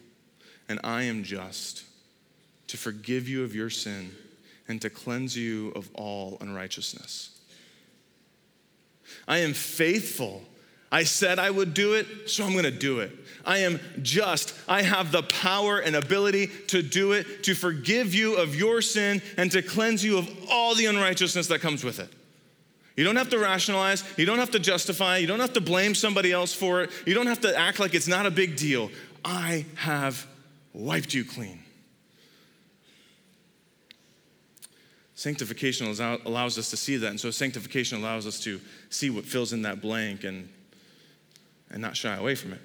and 0.69 0.79
I 0.85 1.03
am 1.03 1.25
just 1.25 1.85
to 2.69 2.77
forgive 2.77 3.29
you 3.29 3.43
of 3.43 3.55
your 3.55 3.71
sin 3.71 4.15
and 4.69 4.81
to 4.83 4.91
cleanse 4.91 5.37
you 5.37 5.73
of 5.75 5.91
all 5.95 6.39
unrighteousness. 6.41 7.39
I 9.27 9.39
am 9.39 9.53
faithful. 9.53 10.43
I 10.91 11.05
said 11.05 11.39
I 11.39 11.51
would 11.51 11.73
do 11.73 11.95
it, 11.95 12.29
so 12.29 12.45
I'm 12.45 12.55
gonna 12.55 12.71
do 12.71 13.01
it. 13.01 13.13
I 13.47 13.59
am 13.59 13.81
just. 14.03 14.55
I 14.69 14.83
have 14.83 15.11
the 15.11 15.23
power 15.23 15.79
and 15.79 15.97
ability 15.97 16.49
to 16.69 16.83
do 16.83 17.13
it, 17.13 17.45
to 17.45 17.55
forgive 17.55 18.15
you 18.15 18.37
of 18.37 18.55
your 18.55 18.83
sin 18.83 19.23
and 19.37 19.51
to 19.53 19.63
cleanse 19.63 20.05
you 20.05 20.19
of 20.19 20.29
all 20.51 20.75
the 20.75 20.87
unrighteousness 20.87 21.47
that 21.49 21.61
comes 21.61 21.83
with 21.83 21.99
it. 21.99 22.11
You 22.97 23.05
don't 23.05 23.17
have 23.17 23.31
to 23.31 23.39
rationalize, 23.39 24.05
you 24.19 24.27
don't 24.27 24.39
have 24.39 24.51
to 24.51 24.59
justify, 24.59 25.17
you 25.17 25.27
don't 25.27 25.41
have 25.41 25.55
to 25.55 25.63
blame 25.63 25.95
somebody 25.95 26.31
else 26.31 26.53
for 26.53 26.83
it, 26.83 26.91
you 27.07 27.15
don't 27.15 27.27
have 27.27 27.41
to 27.41 27.59
act 27.59 27.81
like 27.81 27.95
it's 27.95 28.09
not 28.09 28.27
a 28.27 28.31
big 28.31 28.57
deal. 28.57 28.91
I 29.25 29.65
have 29.77 30.27
wiped 30.75 31.15
you 31.15 31.25
clean. 31.25 31.62
Sanctification 35.23 35.87
allows 35.87 36.59
us 36.59 36.71
to 36.71 36.77
see 36.77 36.97
that. 36.97 37.07
And 37.07 37.21
so 37.21 37.31
sanctification 37.31 37.97
allows 37.99 38.27
us 38.27 38.41
to 38.41 38.61
see 38.91 39.09
what 39.09 39.25
fills 39.25 39.53
in 39.53 39.63
that 39.63 39.81
blank 39.81 40.25
and, 40.25 40.49
and 41.71 41.81
not 41.81 41.97
shy 41.97 42.17
away 42.17 42.35
from 42.35 42.55
it. 42.55 42.59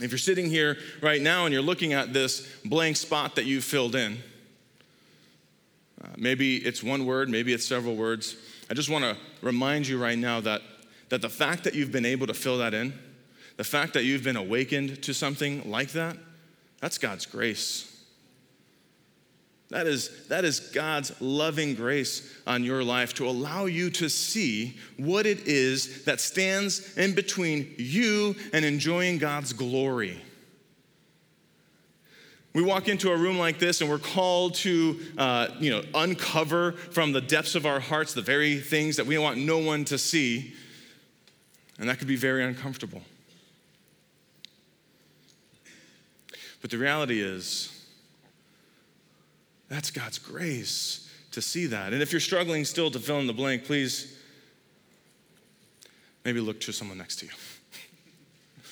If 0.00 0.10
you're 0.10 0.16
sitting 0.16 0.48
here 0.48 0.78
right 1.02 1.20
now 1.20 1.44
and 1.44 1.52
you're 1.52 1.62
looking 1.62 1.92
at 1.92 2.14
this 2.14 2.48
blank 2.64 2.96
spot 2.96 3.36
that 3.36 3.44
you 3.44 3.60
filled 3.60 3.96
in, 3.96 4.16
uh, 6.02 6.08
maybe 6.16 6.56
it's 6.56 6.82
one 6.82 7.04
word, 7.04 7.28
maybe 7.28 7.52
it's 7.52 7.66
several 7.66 7.96
words. 7.96 8.36
I 8.70 8.72
just 8.72 8.88
want 8.88 9.04
to 9.04 9.18
remind 9.42 9.86
you 9.86 9.98
right 10.02 10.16
now 10.16 10.40
that, 10.40 10.62
that 11.10 11.20
the 11.20 11.28
fact 11.28 11.64
that 11.64 11.74
you've 11.74 11.92
been 11.92 12.06
able 12.06 12.28
to 12.28 12.34
fill 12.34 12.56
that 12.56 12.72
in, 12.72 12.94
the 13.58 13.64
fact 13.64 13.92
that 13.92 14.04
you've 14.04 14.24
been 14.24 14.36
awakened 14.38 15.02
to 15.02 15.12
something 15.12 15.70
like 15.70 15.90
that, 15.90 16.16
that's 16.80 16.96
God's 16.96 17.26
grace. 17.26 17.97
That 19.70 19.86
is, 19.86 20.26
that 20.28 20.46
is 20.46 20.60
God's 20.60 21.12
loving 21.20 21.74
grace 21.74 22.34
on 22.46 22.64
your 22.64 22.82
life 22.82 23.12
to 23.14 23.28
allow 23.28 23.66
you 23.66 23.90
to 23.90 24.08
see 24.08 24.78
what 24.96 25.26
it 25.26 25.46
is 25.46 26.04
that 26.04 26.20
stands 26.20 26.96
in 26.96 27.14
between 27.14 27.74
you 27.76 28.34
and 28.54 28.64
enjoying 28.64 29.18
God's 29.18 29.52
glory. 29.52 30.22
We 32.54 32.62
walk 32.62 32.88
into 32.88 33.12
a 33.12 33.16
room 33.16 33.38
like 33.38 33.58
this 33.58 33.82
and 33.82 33.90
we're 33.90 33.98
called 33.98 34.54
to, 34.56 34.98
uh, 35.18 35.48
you 35.60 35.70
know, 35.70 35.82
uncover 35.94 36.72
from 36.72 37.12
the 37.12 37.20
depths 37.20 37.54
of 37.54 37.66
our 37.66 37.78
hearts 37.78 38.14
the 38.14 38.22
very 38.22 38.58
things 38.58 38.96
that 38.96 39.06
we 39.06 39.18
want 39.18 39.38
no 39.38 39.58
one 39.58 39.84
to 39.84 39.98
see. 39.98 40.54
And 41.78 41.90
that 41.90 41.98
could 41.98 42.08
be 42.08 42.16
very 42.16 42.42
uncomfortable. 42.42 43.02
But 46.62 46.70
the 46.70 46.78
reality 46.78 47.20
is, 47.20 47.77
that's 49.68 49.90
God's 49.90 50.18
grace 50.18 51.08
to 51.32 51.42
see 51.42 51.66
that. 51.66 51.92
And 51.92 52.02
if 52.02 52.12
you're 52.12 52.20
struggling 52.20 52.64
still 52.64 52.90
to 52.90 52.98
fill 52.98 53.20
in 53.20 53.26
the 53.26 53.32
blank, 53.32 53.64
please 53.64 54.16
maybe 56.24 56.40
look 56.40 56.60
to 56.62 56.72
someone 56.72 56.98
next 56.98 57.16
to 57.16 57.26
you. 57.26 57.32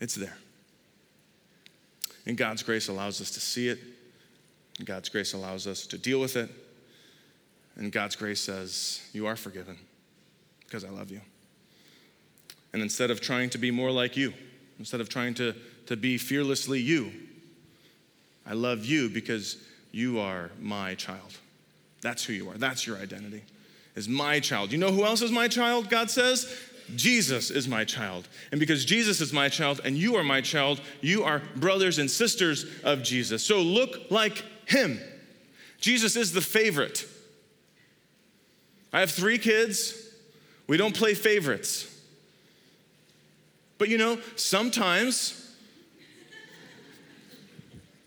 it's 0.00 0.14
there. 0.14 0.36
And 2.26 2.36
God's 2.36 2.62
grace 2.62 2.88
allows 2.88 3.20
us 3.20 3.30
to 3.32 3.40
see 3.40 3.68
it. 3.68 3.78
And 4.78 4.86
God's 4.86 5.08
grace 5.08 5.32
allows 5.32 5.66
us 5.66 5.86
to 5.86 5.98
deal 5.98 6.20
with 6.20 6.36
it. 6.36 6.50
And 7.76 7.92
God's 7.92 8.16
grace 8.16 8.40
says, 8.40 9.00
You 9.12 9.26
are 9.26 9.36
forgiven 9.36 9.78
because 10.64 10.84
I 10.84 10.90
love 10.90 11.10
you. 11.10 11.20
And 12.72 12.82
instead 12.82 13.10
of 13.10 13.20
trying 13.20 13.50
to 13.50 13.58
be 13.58 13.70
more 13.70 13.90
like 13.90 14.16
you, 14.16 14.34
instead 14.78 15.00
of 15.00 15.08
trying 15.08 15.34
to, 15.34 15.54
to 15.86 15.96
be 15.96 16.18
fearlessly 16.18 16.80
you, 16.80 17.12
I 18.48 18.54
love 18.54 18.84
you 18.84 19.10
because 19.10 19.58
you 19.92 20.18
are 20.18 20.50
my 20.58 20.94
child. 20.94 21.36
That's 22.00 22.24
who 22.24 22.32
you 22.32 22.48
are. 22.48 22.56
That's 22.56 22.86
your 22.86 22.96
identity. 22.96 23.42
Is 23.94 24.08
my 24.08 24.40
child. 24.40 24.72
You 24.72 24.78
know 24.78 24.92
who 24.92 25.04
else 25.04 25.22
is 25.22 25.30
my 25.30 25.48
child? 25.48 25.90
God 25.90 26.10
says, 26.10 26.56
Jesus 26.94 27.50
is 27.50 27.68
my 27.68 27.84
child. 27.84 28.28
And 28.50 28.58
because 28.58 28.84
Jesus 28.84 29.20
is 29.20 29.32
my 29.32 29.48
child 29.48 29.80
and 29.84 29.96
you 29.96 30.16
are 30.16 30.22
my 30.22 30.40
child, 30.40 30.80
you 31.00 31.24
are 31.24 31.42
brothers 31.56 31.98
and 31.98 32.10
sisters 32.10 32.64
of 32.84 33.02
Jesus. 33.02 33.42
So 33.44 33.60
look 33.60 34.10
like 34.10 34.44
him. 34.64 34.98
Jesus 35.80 36.16
is 36.16 36.32
the 36.32 36.40
favorite. 36.40 37.06
I 38.92 39.00
have 39.00 39.10
three 39.10 39.38
kids. 39.38 39.94
We 40.66 40.76
don't 40.76 40.94
play 40.94 41.14
favorites. 41.14 41.94
But 43.76 43.88
you 43.88 43.98
know, 43.98 44.18
sometimes 44.36 45.47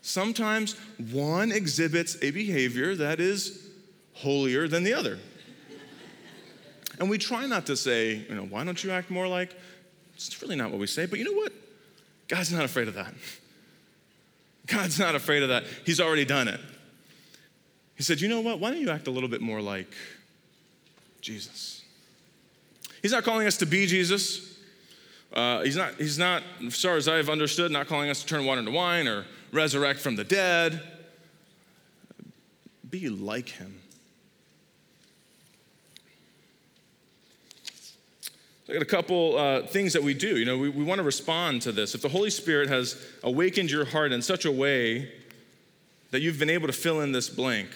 sometimes 0.02 0.76
one 1.10 1.50
exhibits 1.50 2.16
a 2.22 2.30
behavior 2.30 2.94
that 2.96 3.20
is 3.20 3.66
holier 4.14 4.68
than 4.68 4.82
the 4.82 4.92
other. 4.92 5.18
and 7.00 7.08
we 7.08 7.18
try 7.18 7.46
not 7.46 7.66
to 7.66 7.76
say, 7.76 8.24
you 8.28 8.34
know, 8.34 8.44
why 8.44 8.64
don't 8.64 8.82
you 8.84 8.90
act 8.90 9.10
more 9.10 9.26
like? 9.26 9.54
It's 10.14 10.42
really 10.42 10.56
not 10.56 10.70
what 10.70 10.78
we 10.78 10.86
say, 10.86 11.06
but 11.06 11.18
you 11.18 11.24
know 11.24 11.32
what? 11.32 11.52
God's 12.28 12.52
not 12.52 12.64
afraid 12.64 12.88
of 12.88 12.94
that. 12.94 13.14
God's 14.66 14.98
not 14.98 15.14
afraid 15.14 15.42
of 15.42 15.48
that. 15.48 15.64
He's 15.84 16.00
already 16.00 16.24
done 16.24 16.48
it. 16.48 16.60
He 17.96 18.02
said, 18.02 18.20
you 18.20 18.28
know 18.28 18.40
what? 18.40 18.58
Why 18.58 18.70
don't 18.70 18.80
you 18.80 18.90
act 18.90 19.06
a 19.06 19.10
little 19.10 19.28
bit 19.28 19.40
more 19.40 19.60
like 19.60 19.92
Jesus? 21.20 21.82
He's 23.02 23.12
not 23.12 23.24
calling 23.24 23.46
us 23.46 23.56
to 23.58 23.66
be 23.66 23.86
Jesus. 23.86 24.56
Uh, 25.32 25.62
he's 25.62 25.76
not, 25.76 25.94
he's 25.94 26.18
not, 26.18 26.42
as 26.64 26.80
far 26.80 26.96
as 26.96 27.08
I've 27.08 27.28
understood, 27.28 27.70
not 27.70 27.88
calling 27.88 28.10
us 28.10 28.20
to 28.22 28.26
turn 28.26 28.44
water 28.44 28.60
into 28.60 28.70
wine 28.70 29.08
or 29.08 29.24
resurrect 29.52 30.00
from 30.00 30.16
the 30.16 30.24
dead. 30.24 30.82
Be 32.88 33.08
like 33.08 33.48
him. 33.48 33.82
I 38.68 38.74
got 38.74 38.82
a 38.82 38.86
couple 38.86 39.36
uh, 39.36 39.66
things 39.66 39.92
that 39.92 40.02
we 40.02 40.14
do. 40.14 40.38
You 40.38 40.46
know, 40.46 40.56
we, 40.56 40.70
we 40.70 40.82
want 40.82 40.98
to 40.98 41.02
respond 41.02 41.62
to 41.62 41.72
this. 41.72 41.94
If 41.94 42.00
the 42.00 42.08
Holy 42.08 42.30
Spirit 42.30 42.70
has 42.70 42.96
awakened 43.22 43.70
your 43.70 43.84
heart 43.84 44.12
in 44.12 44.22
such 44.22 44.44
a 44.46 44.52
way 44.52 45.12
that 46.10 46.20
you've 46.20 46.38
been 46.38 46.50
able 46.50 46.68
to 46.68 46.72
fill 46.72 47.00
in 47.02 47.12
this 47.12 47.28
blank, 47.28 47.68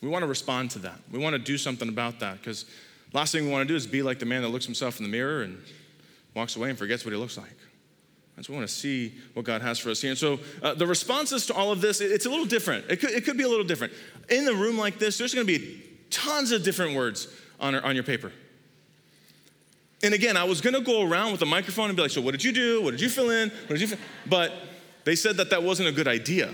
we 0.00 0.08
want 0.08 0.22
to 0.22 0.26
respond 0.26 0.70
to 0.72 0.80
that. 0.80 0.98
We 1.12 1.18
want 1.18 1.34
to 1.34 1.38
do 1.38 1.56
something 1.56 1.88
about 1.88 2.20
that 2.20 2.38
because 2.38 2.64
last 3.12 3.32
thing 3.32 3.44
we 3.44 3.52
want 3.52 3.68
to 3.68 3.72
do 3.72 3.76
is 3.76 3.86
be 3.86 4.02
like 4.02 4.18
the 4.18 4.26
man 4.26 4.42
that 4.42 4.48
looks 4.48 4.64
himself 4.64 4.98
in 4.98 5.04
the 5.04 5.10
mirror 5.10 5.42
and 5.42 5.62
walks 6.34 6.56
away 6.56 6.70
and 6.70 6.78
forgets 6.78 7.04
what 7.04 7.12
he 7.12 7.16
looks 7.18 7.38
like. 7.38 7.56
Just 8.36 8.50
want 8.50 8.66
to 8.66 8.72
see 8.72 9.14
what 9.34 9.44
God 9.44 9.62
has 9.62 9.78
for 9.78 9.90
us 9.90 10.00
here. 10.00 10.10
And 10.10 10.18
so 10.18 10.40
uh, 10.62 10.74
the 10.74 10.86
responses 10.86 11.46
to 11.46 11.54
all 11.54 11.70
of 11.70 11.80
this, 11.80 12.00
it's 12.00 12.26
a 12.26 12.30
little 12.30 12.44
different. 12.44 12.84
It 12.90 12.96
could, 13.00 13.10
it 13.10 13.24
could 13.24 13.36
be 13.36 13.44
a 13.44 13.48
little 13.48 13.64
different. 13.64 13.92
In 14.28 14.44
the 14.44 14.54
room 14.54 14.76
like 14.76 14.98
this, 14.98 15.18
there's 15.18 15.32
going 15.32 15.46
to 15.46 15.58
be 15.58 15.82
tons 16.10 16.50
of 16.50 16.64
different 16.64 16.96
words 16.96 17.28
on, 17.60 17.74
on 17.76 17.94
your 17.94 18.04
paper. 18.04 18.32
And 20.02 20.12
again, 20.12 20.36
I 20.36 20.44
was 20.44 20.60
going 20.60 20.74
to 20.74 20.82
go 20.82 21.08
around 21.08 21.32
with 21.32 21.42
a 21.42 21.46
microphone 21.46 21.88
and 21.88 21.96
be 21.96 22.02
like, 22.02 22.10
so 22.10 22.20
what 22.20 22.32
did 22.32 22.44
you 22.44 22.52
do? 22.52 22.82
What 22.82 22.90
did 22.90 23.00
you 23.00 23.08
fill 23.08 23.30
in? 23.30 23.50
What 23.50 23.70
did 23.70 23.80
you 23.80 23.86
fill? 23.86 23.98
But 24.26 24.52
they 25.04 25.14
said 25.14 25.36
that 25.38 25.50
that 25.50 25.62
wasn't 25.62 25.88
a 25.88 25.92
good 25.92 26.08
idea. 26.08 26.52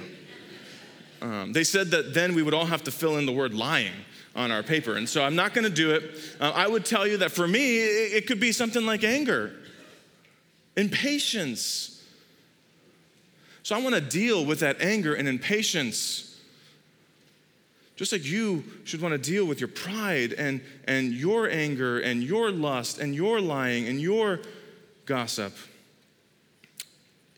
Um, 1.22 1.52
they 1.52 1.64
said 1.64 1.90
that 1.90 2.14
then 2.14 2.34
we 2.34 2.42
would 2.42 2.54
all 2.54 2.66
have 2.66 2.84
to 2.84 2.90
fill 2.90 3.16
in 3.16 3.26
the 3.26 3.32
word 3.32 3.52
lying 3.52 3.92
on 4.36 4.50
our 4.50 4.62
paper. 4.62 4.96
And 4.96 5.08
so 5.08 5.24
I'm 5.24 5.34
not 5.34 5.54
going 5.54 5.64
to 5.64 5.70
do 5.70 5.92
it. 5.92 6.14
Uh, 6.38 6.52
I 6.54 6.68
would 6.68 6.84
tell 6.84 7.06
you 7.06 7.16
that 7.18 7.32
for 7.32 7.48
me, 7.48 7.78
it, 7.78 8.12
it 8.12 8.26
could 8.26 8.38
be 8.38 8.52
something 8.52 8.86
like 8.86 9.02
anger 9.02 9.59
impatience. 10.76 12.02
So 13.62 13.76
I 13.76 13.82
want 13.82 13.94
to 13.94 14.00
deal 14.00 14.44
with 14.44 14.60
that 14.60 14.80
anger 14.80 15.14
and 15.14 15.28
impatience. 15.28 16.40
Just 17.96 18.12
like 18.12 18.24
you 18.24 18.64
should 18.84 19.02
want 19.02 19.12
to 19.12 19.30
deal 19.30 19.44
with 19.44 19.60
your 19.60 19.68
pride 19.68 20.32
and, 20.32 20.62
and 20.86 21.12
your 21.12 21.50
anger 21.50 22.00
and 22.00 22.22
your 22.22 22.50
lust 22.50 22.98
and 22.98 23.14
your 23.14 23.40
lying 23.40 23.86
and 23.88 24.00
your 24.00 24.40
gossip. 25.04 25.52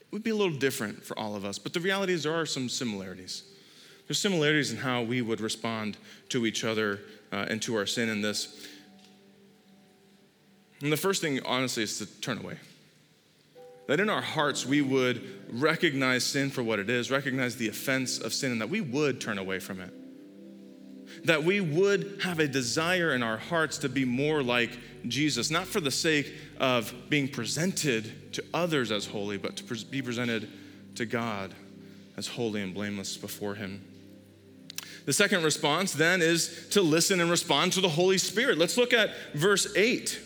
It 0.01 0.13
would 0.13 0.23
be 0.23 0.31
a 0.31 0.37
little 0.37 0.57
different 0.57 1.05
for 1.05 1.19
all 1.19 1.35
of 1.35 1.45
us, 1.45 1.59
but 1.59 1.73
the 1.73 1.81
reality 1.81 2.13
is 2.13 2.23
there 2.23 2.35
are 2.35 2.47
some 2.47 2.69
similarities. 2.69 3.43
There's 4.07 4.21
similarities 4.21 4.71
in 4.71 4.77
how 4.77 5.03
we 5.03 5.21
would 5.23 5.41
respond 5.41 5.97
to 6.29 6.47
each 6.47 6.65
other 6.65 7.01
uh, 7.33 7.47
and 7.49 7.61
to 7.63 7.75
our 7.77 7.87
sin 7.87 8.09
in 8.09 8.21
this. 8.21 8.67
And 10.81 10.93
the 10.93 10.97
first 10.97 11.23
thing, 11.23 11.41
honestly, 11.45 11.83
is 11.83 11.99
to 11.99 12.07
turn 12.21 12.39
away. 12.39 12.57
That 13.93 14.01
in 14.01 14.09
our 14.09 14.23
hearts 14.23 14.65
we 14.65 14.81
would 14.81 15.23
recognize 15.51 16.25
sin 16.25 16.49
for 16.49 16.63
what 16.63 16.79
it 16.79 16.89
is, 16.89 17.11
recognize 17.11 17.57
the 17.57 17.69
offense 17.69 18.19
of 18.19 18.33
sin, 18.33 18.51
and 18.51 18.59
that 18.63 18.71
we 18.71 18.81
would 18.81 19.21
turn 19.21 19.37
away 19.37 19.59
from 19.59 19.83
it. 19.83 19.93
That 21.27 21.45
we 21.45 21.61
would 21.61 22.19
have 22.25 22.39
a 22.39 22.49
desire 22.49 23.13
in 23.13 23.23
our 23.23 23.37
hearts 23.37 23.77
to 23.77 23.91
be 23.91 24.07
more 24.07 24.43
like 24.43 24.79
Jesus, 25.09 25.51
not 25.51 25.67
for 25.67 25.79
the 25.79 25.91
sake 25.91 26.33
of 26.59 26.95
being 27.11 27.29
presented 27.29 28.33
to 28.33 28.43
others 28.55 28.91
as 28.91 29.05
holy, 29.05 29.37
but 29.37 29.57
to 29.57 29.85
be 29.85 30.01
presented 30.01 30.49
to 30.95 31.05
God 31.05 31.55
as 32.17 32.29
holy 32.29 32.63
and 32.63 32.73
blameless 32.73 33.19
before 33.19 33.57
Him. 33.57 33.85
The 35.05 35.13
second 35.13 35.45
response 35.45 35.93
then 35.93 36.23
is 36.23 36.67
to 36.71 36.81
listen 36.81 37.21
and 37.21 37.31
respond 37.31 37.75
to 37.75 37.83
the 37.83 37.91
Holy 37.91 38.17
Spirit. 38.17 38.57
Let's 38.57 38.79
look 38.79 38.95
at 38.95 39.11
verse 39.35 39.71
8. 39.77 40.19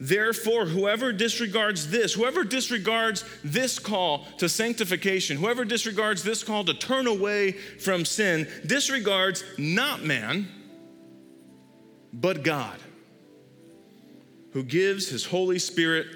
Therefore, 0.00 0.66
whoever 0.66 1.12
disregards 1.12 1.90
this, 1.90 2.14
whoever 2.14 2.44
disregards 2.44 3.24
this 3.44 3.78
call 3.78 4.26
to 4.38 4.48
sanctification, 4.48 5.36
whoever 5.36 5.64
disregards 5.64 6.22
this 6.22 6.42
call 6.42 6.64
to 6.64 6.74
turn 6.74 7.06
away 7.06 7.52
from 7.52 8.04
sin, 8.04 8.48
disregards 8.66 9.44
not 9.56 10.02
man, 10.02 10.48
but 12.12 12.42
God, 12.42 12.78
who 14.52 14.62
gives 14.62 15.08
his 15.08 15.24
Holy 15.24 15.58
Spirit 15.58 16.06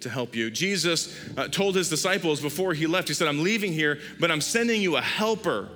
to 0.00 0.08
help 0.08 0.34
you. 0.34 0.50
Jesus 0.50 1.18
uh, 1.36 1.48
told 1.48 1.74
his 1.74 1.90
disciples 1.90 2.40
before 2.40 2.72
he 2.72 2.86
left, 2.86 3.08
He 3.08 3.14
said, 3.14 3.28
I'm 3.28 3.42
leaving 3.42 3.72
here, 3.72 3.98
but 4.18 4.30
I'm 4.30 4.40
sending 4.40 4.80
you 4.80 4.96
a 4.96 5.02
helper, 5.02 5.68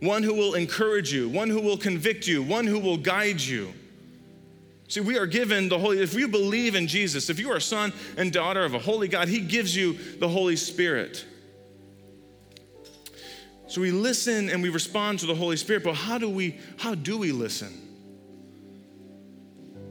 one 0.00 0.22
who 0.22 0.34
will 0.34 0.54
encourage 0.54 1.12
you, 1.12 1.28
one 1.28 1.48
who 1.48 1.60
will 1.60 1.76
convict 1.76 2.26
you, 2.26 2.42
one 2.42 2.66
who 2.66 2.78
will 2.78 2.96
guide 2.96 3.40
you. 3.40 3.72
See, 4.92 5.00
we 5.00 5.16
are 5.16 5.24
given 5.24 5.70
the 5.70 5.78
Holy, 5.78 6.02
if 6.02 6.12
you 6.12 6.28
believe 6.28 6.74
in 6.74 6.86
Jesus, 6.86 7.30
if 7.30 7.38
you 7.38 7.50
are 7.50 7.56
a 7.56 7.62
son 7.62 7.94
and 8.18 8.30
daughter 8.30 8.62
of 8.62 8.74
a 8.74 8.78
holy 8.78 9.08
God, 9.08 9.26
He 9.26 9.40
gives 9.40 9.74
you 9.74 9.94
the 10.18 10.28
Holy 10.28 10.54
Spirit. 10.54 11.24
So 13.68 13.80
we 13.80 13.90
listen 13.90 14.50
and 14.50 14.62
we 14.62 14.68
respond 14.68 15.20
to 15.20 15.26
the 15.26 15.34
Holy 15.34 15.56
Spirit, 15.56 15.82
but 15.82 15.94
how 15.94 16.18
do 16.18 16.28
we, 16.28 16.58
how 16.76 16.94
do 16.94 17.16
we 17.16 17.32
listen? 17.32 17.72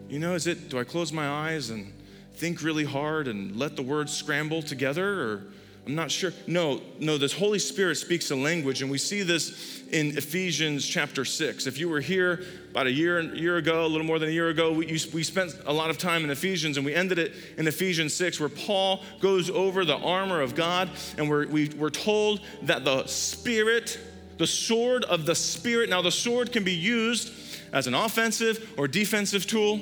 You 0.08 0.20
know, 0.20 0.36
is 0.36 0.46
it, 0.46 0.70
do 0.70 0.78
I 0.78 0.84
close 0.84 1.12
my 1.12 1.28
eyes 1.28 1.72
and 1.72 1.92
think 2.36 2.62
really 2.62 2.86
hard 2.86 3.28
and 3.28 3.56
let 3.56 3.76
the 3.76 3.82
words 3.82 4.14
scramble 4.14 4.62
together? 4.62 5.20
Or 5.20 5.44
I'm 5.88 5.96
not 5.96 6.12
sure. 6.12 6.32
No, 6.46 6.80
no, 7.00 7.18
this 7.18 7.34
Holy 7.34 7.58
Spirit 7.58 7.96
speaks 7.96 8.30
a 8.30 8.36
language, 8.36 8.84
and 8.84 8.92
we 8.92 9.00
see 9.00 9.24
this 9.24 9.82
in 9.92 10.16
Ephesians 10.16 10.88
chapter 10.88 11.26
6. 11.26 11.66
If 11.66 11.80
you 11.80 11.90
were 11.90 12.00
here 12.00 12.44
about 12.70 12.86
a 12.86 12.92
year, 12.92 13.20
year 13.34 13.58
ago, 13.58 13.86
a 13.86 13.88
little 13.88 14.06
more 14.06 14.20
than 14.20 14.30
a 14.30 14.32
year 14.32 14.50
ago, 14.50 14.72
we, 14.72 14.86
we 14.86 15.24
spent 15.24 15.56
a 15.66 15.74
lot 15.74 15.90
of 15.90 15.98
time 15.98 16.24
in 16.24 16.30
Ephesians, 16.30 16.78
and 16.78 16.86
we 16.86 16.94
ended 16.94 17.18
it 17.18 17.34
in 17.58 17.68
Ephesians 17.68 18.14
6, 18.14 18.40
where 18.40 18.50
Paul 18.50 19.02
goes 19.22 19.50
over 19.50 19.84
the 19.84 19.98
armor 19.98 20.42
of 20.42 20.54
God, 20.54 20.88
and 21.18 21.28
we're, 21.28 21.48
we, 21.48 21.70
we're 21.70 21.90
told 21.90 22.42
that 22.62 22.86
the 22.86 23.08
Spirit, 23.08 24.00
the 24.38 24.48
sword 24.48 25.04
of 25.06 25.26
the 25.26 25.36
Spirit, 25.36 25.90
now 25.90 26.04
the 26.04 26.12
sword 26.12 26.52
can 26.52 26.64
be 26.64 26.74
used 26.74 27.34
as 27.74 27.88
an 27.88 27.96
offensive 27.96 28.72
or 28.78 28.88
defensive 28.88 29.48
tool. 29.48 29.82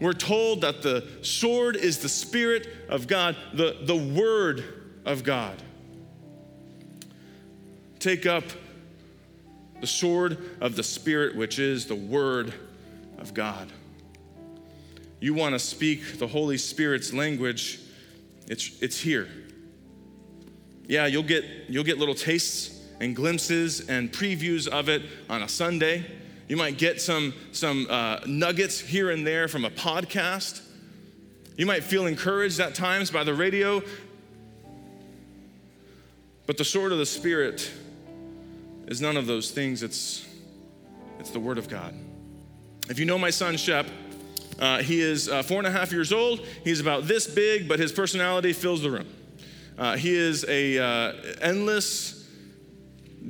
We're 0.00 0.12
told 0.12 0.60
that 0.60 0.82
the 0.82 1.08
sword 1.22 1.74
is 1.74 1.98
the 1.98 2.08
Spirit 2.08 2.68
of 2.88 3.08
God, 3.08 3.36
the, 3.52 3.78
the 3.82 3.96
Word 3.96 4.77
of 5.08 5.24
God. 5.24 5.60
Take 7.98 8.26
up 8.26 8.44
the 9.80 9.86
sword 9.86 10.38
of 10.60 10.76
the 10.76 10.82
Spirit, 10.82 11.34
which 11.34 11.58
is 11.58 11.86
the 11.86 11.94
Word 11.94 12.52
of 13.18 13.32
God. 13.32 13.72
You 15.18 15.34
want 15.34 15.54
to 15.54 15.58
speak 15.58 16.18
the 16.18 16.26
Holy 16.26 16.58
Spirit's 16.58 17.12
language, 17.12 17.80
it's, 18.46 18.80
it's 18.82 19.00
here. 19.00 19.28
Yeah, 20.86 21.06
you'll 21.06 21.22
get, 21.22 21.44
you'll 21.68 21.84
get 21.84 21.98
little 21.98 22.14
tastes 22.14 22.80
and 23.00 23.16
glimpses 23.16 23.88
and 23.88 24.12
previews 24.12 24.68
of 24.68 24.88
it 24.88 25.02
on 25.28 25.42
a 25.42 25.48
Sunday. 25.48 26.04
You 26.48 26.56
might 26.56 26.78
get 26.78 27.00
some, 27.00 27.34
some 27.52 27.86
uh, 27.88 28.20
nuggets 28.26 28.78
here 28.78 29.10
and 29.10 29.26
there 29.26 29.48
from 29.48 29.64
a 29.64 29.70
podcast. 29.70 30.62
You 31.56 31.66
might 31.66 31.82
feel 31.82 32.06
encouraged 32.06 32.60
at 32.60 32.74
times 32.74 33.10
by 33.10 33.24
the 33.24 33.34
radio 33.34 33.82
but 36.48 36.56
the 36.56 36.64
sword 36.64 36.92
of 36.92 36.98
the 36.98 37.04
Spirit 37.04 37.70
is 38.86 39.02
none 39.02 39.18
of 39.18 39.26
those 39.26 39.50
things. 39.50 39.82
It's, 39.82 40.26
it's 41.18 41.28
the 41.28 41.38
Word 41.38 41.58
of 41.58 41.68
God. 41.68 41.94
If 42.88 42.98
you 42.98 43.04
know 43.04 43.18
my 43.18 43.28
son, 43.28 43.58
Shep, 43.58 43.86
uh, 44.58 44.78
he 44.78 45.02
is 45.02 45.28
uh, 45.28 45.42
four 45.42 45.58
and 45.58 45.66
a 45.66 45.70
half 45.70 45.92
years 45.92 46.10
old. 46.10 46.40
He's 46.64 46.80
about 46.80 47.06
this 47.06 47.26
big, 47.26 47.68
but 47.68 47.78
his 47.78 47.92
personality 47.92 48.54
fills 48.54 48.80
the 48.80 48.90
room. 48.90 49.06
Uh, 49.76 49.98
he 49.98 50.16
is 50.16 50.46
a 50.48 50.78
uh, 50.78 51.12
endless 51.42 52.26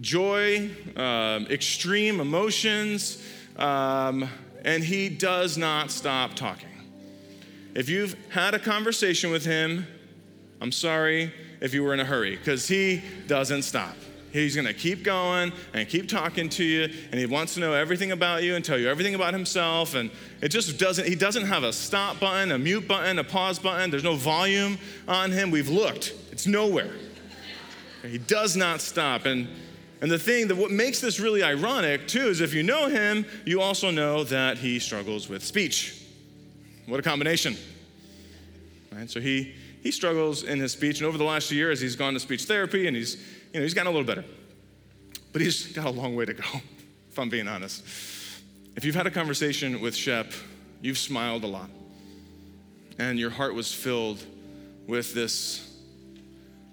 joy, 0.00 0.70
um, 0.94 1.48
extreme 1.50 2.20
emotions, 2.20 3.20
um, 3.56 4.28
and 4.64 4.84
he 4.84 5.08
does 5.08 5.58
not 5.58 5.90
stop 5.90 6.34
talking. 6.34 6.68
If 7.74 7.88
you've 7.88 8.14
had 8.28 8.54
a 8.54 8.60
conversation 8.60 9.32
with 9.32 9.44
him, 9.44 9.88
I'm 10.60 10.70
sorry, 10.70 11.32
if 11.60 11.74
you 11.74 11.82
were 11.82 11.94
in 11.94 12.00
a 12.00 12.04
hurry 12.04 12.36
because 12.36 12.68
he 12.68 13.02
doesn't 13.26 13.62
stop. 13.62 13.94
He's 14.32 14.54
going 14.54 14.66
to 14.66 14.74
keep 14.74 15.04
going 15.04 15.52
and 15.72 15.88
keep 15.88 16.08
talking 16.08 16.50
to 16.50 16.64
you, 16.64 16.82
and 17.10 17.18
he 17.18 17.24
wants 17.24 17.54
to 17.54 17.60
know 17.60 17.72
everything 17.72 18.12
about 18.12 18.42
you 18.42 18.56
and 18.56 18.64
tell 18.64 18.78
you 18.78 18.88
everything 18.88 19.14
about 19.14 19.32
himself. 19.32 19.94
And 19.94 20.10
it 20.42 20.50
just 20.50 20.78
doesn't, 20.78 21.06
he 21.06 21.14
doesn't 21.14 21.46
have 21.46 21.62
a 21.62 21.72
stop 21.72 22.20
button, 22.20 22.52
a 22.52 22.58
mute 22.58 22.86
button, 22.86 23.18
a 23.18 23.24
pause 23.24 23.58
button. 23.58 23.90
There's 23.90 24.04
no 24.04 24.16
volume 24.16 24.78
on 25.06 25.32
him. 25.32 25.50
We've 25.50 25.70
looked, 25.70 26.14
it's 26.30 26.46
nowhere. 26.46 26.92
He 28.02 28.18
does 28.18 28.54
not 28.54 28.80
stop. 28.80 29.26
And, 29.26 29.48
and 30.00 30.10
the 30.10 30.18
thing 30.18 30.48
that 30.48 30.56
what 30.56 30.70
makes 30.70 31.00
this 31.00 31.18
really 31.18 31.42
ironic, 31.42 32.06
too, 32.06 32.28
is 32.28 32.40
if 32.40 32.54
you 32.54 32.62
know 32.62 32.88
him, 32.88 33.24
you 33.44 33.60
also 33.60 33.90
know 33.90 34.24
that 34.24 34.58
he 34.58 34.78
struggles 34.78 35.28
with 35.28 35.42
speech. 35.42 36.02
What 36.86 37.00
a 37.00 37.02
combination. 37.02 37.56
Right? 38.92 39.10
So 39.10 39.20
he 39.20 39.54
he 39.88 39.92
struggles 39.92 40.42
in 40.42 40.60
his 40.60 40.72
speech. 40.72 40.98
And 40.98 41.06
over 41.06 41.16
the 41.16 41.24
last 41.24 41.50
year, 41.50 41.70
as 41.70 41.80
he's 41.80 41.96
gone 41.96 42.12
to 42.12 42.20
speech 42.20 42.44
therapy 42.44 42.86
and 42.86 42.94
he's, 42.94 43.14
you 43.54 43.58
know, 43.58 43.62
he's 43.62 43.72
gotten 43.72 43.86
a 43.86 43.90
little 43.90 44.06
better. 44.06 44.22
But 45.32 45.40
he's 45.40 45.72
got 45.72 45.86
a 45.86 45.90
long 45.90 46.14
way 46.14 46.26
to 46.26 46.34
go, 46.34 46.44
if 47.08 47.18
I'm 47.18 47.30
being 47.30 47.48
honest. 47.48 47.82
If 48.76 48.84
you've 48.84 48.94
had 48.94 49.06
a 49.06 49.10
conversation 49.10 49.80
with 49.80 49.96
Shep, 49.96 50.30
you've 50.82 50.98
smiled 50.98 51.42
a 51.42 51.46
lot. 51.46 51.70
And 52.98 53.18
your 53.18 53.30
heart 53.30 53.54
was 53.54 53.72
filled 53.72 54.22
with 54.86 55.14
this 55.14 55.74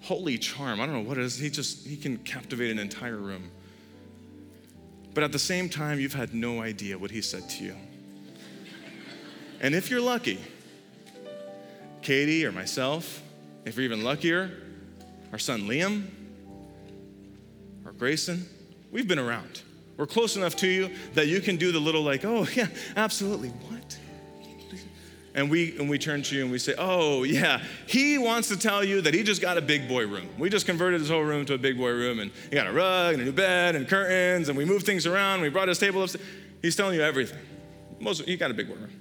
holy 0.02 0.38
charm. 0.38 0.82
I 0.82 0.86
don't 0.86 0.96
know 0.96 1.08
what 1.08 1.18
it 1.18 1.24
is. 1.24 1.38
He 1.38 1.50
just, 1.50 1.88
he 1.88 1.96
can 1.96 2.18
captivate 2.18 2.70
an 2.70 2.80
entire 2.80 3.16
room. 3.16 3.50
But 5.14 5.24
at 5.24 5.32
the 5.32 5.40
same 5.40 5.70
time, 5.70 6.02
you've 6.02 6.16
had 6.16 6.34
no 6.34 6.60
idea 6.60 6.98
what 6.98 7.12
he 7.12 7.22
said 7.22 7.50
to 7.52 7.64
you. 7.64 7.78
And 9.62 9.74
if 9.74 9.90
you're 9.90 10.02
lucky, 10.02 10.38
Katie 12.06 12.46
or 12.46 12.52
myself, 12.52 13.24
if 13.66 13.76
you're 13.76 13.84
even 13.84 14.04
luckier, 14.04 14.52
our 15.32 15.40
son 15.40 15.64
Liam 15.64 16.06
or 17.84 17.94
Grayson, 17.94 18.46
we've 18.92 19.08
been 19.08 19.18
around. 19.18 19.64
We're 19.98 20.06
close 20.06 20.36
enough 20.36 20.56
to 20.58 20.68
you 20.68 20.92
that 21.16 21.26
you 21.26 21.42
can 21.42 21.56
do 21.56 21.72
the 21.72 21.80
little, 21.80 22.04
like, 22.04 22.24
oh, 22.24 22.48
yeah, 22.54 22.68
absolutely. 22.96 23.50
What? 23.50 23.98
and 25.34 25.50
we 25.50 25.78
and 25.80 25.90
we 25.90 25.98
turn 25.98 26.22
to 26.22 26.36
you 26.36 26.44
and 26.44 26.52
we 26.52 26.60
say, 26.60 26.76
"Oh 26.78 27.24
yeah, 27.24 27.62
he 27.88 28.18
wants 28.18 28.48
to 28.50 28.58
tell 28.58 28.84
you 28.84 29.02
that 29.02 29.14
he 29.14 29.22
just 29.22 29.42
got 29.42 29.58
a 29.58 29.62
big 29.62 29.88
boy 29.88 30.08
room. 30.08 30.30
We 30.38 30.50
just 30.50 30.66
converted 30.66 31.02
his 31.02 31.10
whole 31.10 31.24
room 31.24 31.46
to 31.48 31.56
a 31.56 31.58
big 31.58 31.78
boy 31.78 31.90
room, 31.90 32.20
and 32.20 32.32
he 32.50 32.56
got 32.56 32.68
a 32.68 32.72
rug 32.72 33.16
and 33.16 33.22
a 33.22 33.26
new 33.26 33.34
bed 33.34 33.76
and 33.76 33.86
curtains, 33.86 34.48
and 34.48 34.58
we 34.58 34.64
moved 34.64 34.86
things 34.86 35.06
around. 35.06 35.42
We 35.42 35.50
brought 35.50 35.68
his 35.68 35.78
table 35.78 36.04
up. 36.04 36.12
He's 36.62 36.78
telling 36.78 36.96
you 36.96 37.02
everything. 37.02 37.40
Most 38.00 38.22
he 38.22 38.38
got 38.38 38.50
a 38.50 38.54
big 38.54 38.70
boy 38.70 38.76
room. 38.76 38.92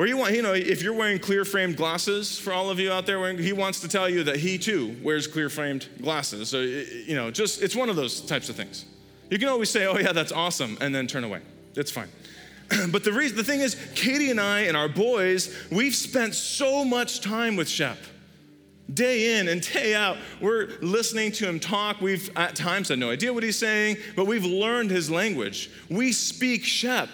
Or 0.00 0.06
you 0.06 0.16
want, 0.16 0.34
you 0.34 0.40
know, 0.40 0.54
if 0.54 0.82
you're 0.82 0.94
wearing 0.94 1.18
clear 1.18 1.44
framed 1.44 1.76
glasses 1.76 2.38
for 2.38 2.54
all 2.54 2.70
of 2.70 2.80
you 2.80 2.90
out 2.90 3.04
there, 3.04 3.36
he 3.36 3.52
wants 3.52 3.80
to 3.80 3.88
tell 3.88 4.08
you 4.08 4.24
that 4.24 4.36
he 4.36 4.56
too 4.56 4.96
wears 5.02 5.26
clear 5.26 5.50
framed 5.50 5.90
glasses. 6.00 6.48
So 6.48 6.62
you 6.62 7.14
know, 7.14 7.30
just 7.30 7.62
it's 7.62 7.76
one 7.76 7.90
of 7.90 7.96
those 7.96 8.22
types 8.22 8.48
of 8.48 8.56
things. 8.56 8.86
You 9.28 9.38
can 9.38 9.48
always 9.48 9.68
say, 9.68 9.84
"Oh 9.84 9.98
yeah, 9.98 10.12
that's 10.12 10.32
awesome," 10.32 10.78
and 10.80 10.94
then 10.94 11.06
turn 11.06 11.22
away. 11.22 11.42
It's 11.76 11.90
fine. 11.90 12.08
but 12.90 13.04
the 13.04 13.12
reason, 13.12 13.36
the 13.36 13.44
thing 13.44 13.60
is, 13.60 13.76
Katie 13.94 14.30
and 14.30 14.40
I 14.40 14.60
and 14.60 14.74
our 14.74 14.88
boys, 14.88 15.54
we've 15.70 15.94
spent 15.94 16.34
so 16.34 16.82
much 16.82 17.20
time 17.20 17.56
with 17.56 17.68
Shep. 17.68 17.98
Day 18.94 19.38
in 19.38 19.48
and 19.48 19.60
day 19.60 19.94
out, 19.94 20.16
we're 20.40 20.78
listening 20.80 21.30
to 21.32 21.46
him 21.46 21.60
talk. 21.60 22.00
We've 22.00 22.30
at 22.36 22.56
times 22.56 22.88
had 22.88 22.98
no 22.98 23.10
idea 23.10 23.34
what 23.34 23.42
he's 23.42 23.58
saying, 23.58 23.98
but 24.16 24.24
we've 24.24 24.46
learned 24.46 24.90
his 24.90 25.10
language. 25.10 25.70
We 25.90 26.12
speak 26.12 26.64
Shep. 26.64 27.10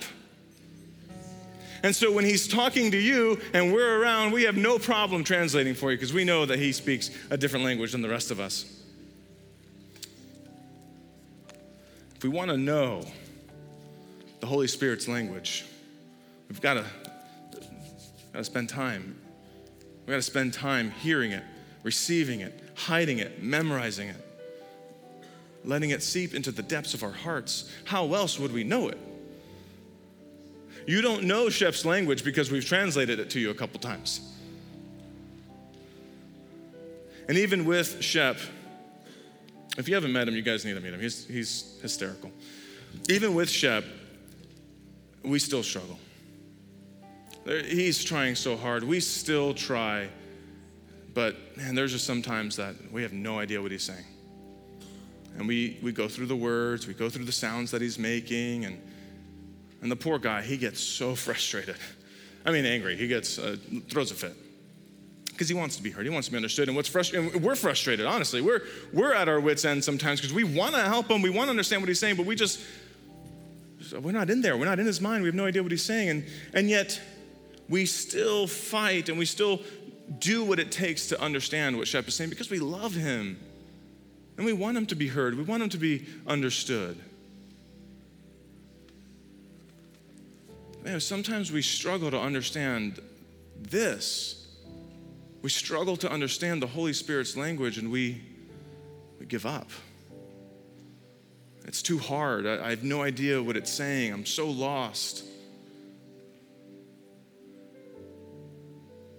And 1.83 1.95
so 1.95 2.13
when 2.13 2.25
he's 2.25 2.49
talking 2.49 2.91
to 2.91 2.99
you 2.99 3.41
and 3.53 3.73
we're 3.73 4.01
around, 4.01 4.33
we 4.33 4.45
have 4.45 4.57
no 4.57 4.79
problem 4.79 5.25
translating 5.25 5.75
for 5.75 5.91
you 5.91 5.97
because 5.97 6.13
we 6.13 6.25
know 6.25 6.47
that 6.47 6.59
he 6.59 6.73
speaks 6.73 7.11
a 7.31 7.37
different 7.37 7.65
language 7.65 7.93
than 7.93 8.03
the 8.03 8.09
rest 8.09 8.31
of 8.31 8.41
us. 8.41 8.73
If 12.15 12.23
we 12.23 12.29
want 12.29 12.51
to 12.51 12.57
know 12.57 13.05
the 14.41 14.47
Holy 14.47 14.69
Spirit's 14.69 15.09
language. 15.09 15.65
We've 16.49 16.61
got 16.61 16.75
to, 18.33 18.45
spend 18.45 18.69
time. 18.69 19.17
We've 20.01 20.13
got 20.13 20.17
to 20.17 20.23
spend 20.23 20.53
time 20.55 20.93
hearing 20.93 21.33
it, 21.33 21.43
receiving 21.83 22.41
it, 22.41 22.63
hiding 22.77 23.19
it, 23.19 23.43
memorizing 23.43 24.09
it, 24.09 24.25
letting 25.65 25.91
it 25.91 26.03
seep 26.03 26.35
into 26.35 26.53
the 26.53 26.63
depths 26.63 26.95
of 26.95 27.03
our 27.03 27.11
hearts. 27.11 27.73
How 27.85 28.15
else 28.15 28.39
would 28.39 28.53
we 28.53 28.63
know 28.63 28.89
it? 28.89 28.99
You 30.87 31.03
don't 31.03 31.25
know 31.25 31.49
Shep's 31.49 31.85
language 31.85 32.23
because 32.23 32.51
we've 32.51 32.65
translated 32.65 33.19
it 33.19 33.31
to 33.31 33.41
you 33.41 33.51
a 33.51 33.55
couple 33.55 33.81
times. 33.81 34.21
And 37.29 37.37
even 37.37 37.65
with 37.65 38.01
Shep, 38.01 38.39
if 39.77 39.89
you 39.89 39.97
haven't 39.97 40.13
met 40.13 40.29
him, 40.29 40.37
you 40.37 40.43
guys 40.43 40.65
need 40.65 40.75
to 40.75 40.81
meet 40.81 40.95
him. 40.95 41.01
He's, 41.01 41.27
he's 41.27 41.77
hysterical. 41.83 42.31
Even 43.09 43.35
with 43.35 43.51
Shep, 43.51 43.85
we 45.25 45.41
still 45.41 45.65
struggle. 45.65 45.99
He's 47.45 48.03
trying 48.05 48.37
so 48.37 48.57
hard. 48.57 48.85
We 48.85 49.01
still 49.01 49.55
try. 49.55 50.09
But 51.15 51.57
man, 51.57 51.75
there's 51.75 51.93
just 51.93 52.07
sometimes 52.07 52.57
that 52.57 52.77
we 52.93 53.03
have 53.03 53.13
no 53.13 53.41
idea 53.41 53.61
what 53.61 53.73
he's 53.73 53.83
saying. 53.83 54.05
And 55.37 55.49
we, 55.49 55.79
we 55.83 55.91
go 55.91 56.07
through 56.07 56.27
the 56.27 56.37
words, 56.37 56.87
we 56.87 56.95
go 56.95 57.11
through 57.11 57.25
the 57.25 57.33
sounds 57.33 57.73
that 57.73 57.83
he's 57.83 57.99
making, 57.99 58.65
and, 58.65 58.81
and 59.83 59.91
the 59.91 59.97
poor 59.97 60.19
guy, 60.19 60.43
he 60.43 60.57
gets 60.57 60.81
so 60.81 61.15
frustrated. 61.15 61.77
I 62.45 62.51
mean, 62.51 62.65
angry. 62.65 62.97
He 62.97 63.09
gets, 63.09 63.39
uh, 63.39 63.57
throws 63.89 64.11
a 64.11 64.15
fit. 64.15 64.35
Because 65.27 65.49
he 65.49 65.55
wants 65.55 65.77
to 65.77 65.83
be 65.83 65.91
heard, 65.91 66.07
he 66.07 66.11
wants 66.11 66.29
to 66.29 66.33
be 66.33 66.39
understood. 66.39 66.69
And 66.69 66.77
what's 66.77 66.89
frustrating, 66.89 67.43
we're 67.43 67.57
frustrated, 67.57 68.07
honestly. 68.07 68.41
We're, 68.41 68.63
we're 68.93 69.13
at 69.13 69.29
our 69.29 69.39
wits' 69.39 69.67
end 69.67 69.85
sometimes 69.85 70.21
because 70.21 70.33
we 70.33 70.45
want 70.45 70.75
to 70.75 70.81
help 70.81 71.11
him, 71.11 71.21
we 71.21 71.29
want 71.29 71.49
to 71.49 71.51
understand 71.51 71.83
what 71.83 71.89
he's 71.89 72.01
saying, 72.01 72.17
but 72.17 72.25
we 72.25 72.35
just, 72.35 72.61
we're 74.01 74.13
not 74.13 74.31
in 74.31 74.41
there. 74.41 74.57
We're 74.57 74.65
not 74.65 74.79
in 74.79 74.87
his 74.87 75.01
mind. 75.01 75.23
We 75.23 75.29
have 75.29 75.35
no 75.35 75.45
idea 75.45 75.63
what 75.63 75.73
he's 75.73 75.85
saying. 75.85 76.09
And, 76.09 76.25
and 76.55 76.71
yet, 76.71 76.99
we 77.69 77.85
still 77.85 78.47
fight 78.47 79.09
and 79.09 79.19
we 79.19 79.27
still 79.27 79.61
do 80.19 80.45
what 80.45 80.59
it 80.59 80.71
takes 80.71 81.09
to 81.09 81.21
understand 81.21 81.77
what 81.77 81.89
Shep 81.89 82.07
is 82.09 82.15
saying 82.15 82.31
because 82.31 82.49
we 82.49 82.59
love 82.59 82.95
him. 82.95 83.39
And 84.37 84.47
we 84.47 84.53
want 84.53 84.77
him 84.77 84.87
to 84.87 84.95
be 84.95 85.09
heard, 85.09 85.37
we 85.37 85.43
want 85.43 85.63
him 85.63 85.69
to 85.71 85.79
be 85.79 86.07
understood. 86.27 86.99
Man, 90.87 91.01
sometimes 91.01 91.51
we 91.51 91.63
struggle 91.63 92.13
to 92.13 92.21
understand 92.21 93.01
this. 93.61 94.47
We 95.43 95.51
struggle 95.51 95.97
to 95.97 96.09
understand 96.09 96.63
the 96.63 96.69
Holy 96.69 96.93
Spirit's 96.93 97.37
language 97.37 97.77
and 97.77 97.91
we, 97.91 98.23
we 99.19 99.27
give 99.27 99.47
up. 99.47 99.69
It's 101.65 101.83
too 101.83 101.99
hard. 101.99 102.47
I, 102.47 102.67
I 102.67 102.71
have 102.71 102.85
no 102.85 103.03
idea 103.03 103.43
what 103.43 103.57
it's 103.57 103.73
saying. 103.73 104.13
I'm 104.13 104.25
so 104.25 104.49
lost. 104.49 105.25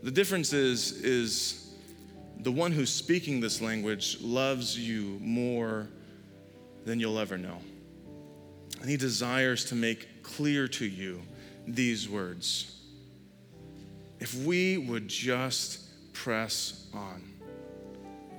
The 0.03 0.11
difference 0.11 0.53
is, 0.53 0.93
is 1.03 1.69
the 2.39 2.51
one 2.51 2.71
who's 2.71 2.93
speaking 2.93 3.41
this 3.41 3.59
language 3.59 4.19
loves 4.21 4.79
you 4.79 5.19
more 5.19 5.89
than 6.85 7.01
you'll 7.01 7.19
ever 7.19 7.37
know. 7.37 7.57
And 8.79 8.89
he 8.89 8.95
desires 8.95 9.65
to 9.65 9.75
make 9.75 10.23
clear 10.23 10.69
to 10.69 10.85
you 10.85 11.23
these 11.67 12.09
words. 12.09 12.73
If 14.19 14.33
we 14.35 14.77
would 14.77 15.07
just 15.07 16.13
press 16.13 16.87
on, 16.93 17.21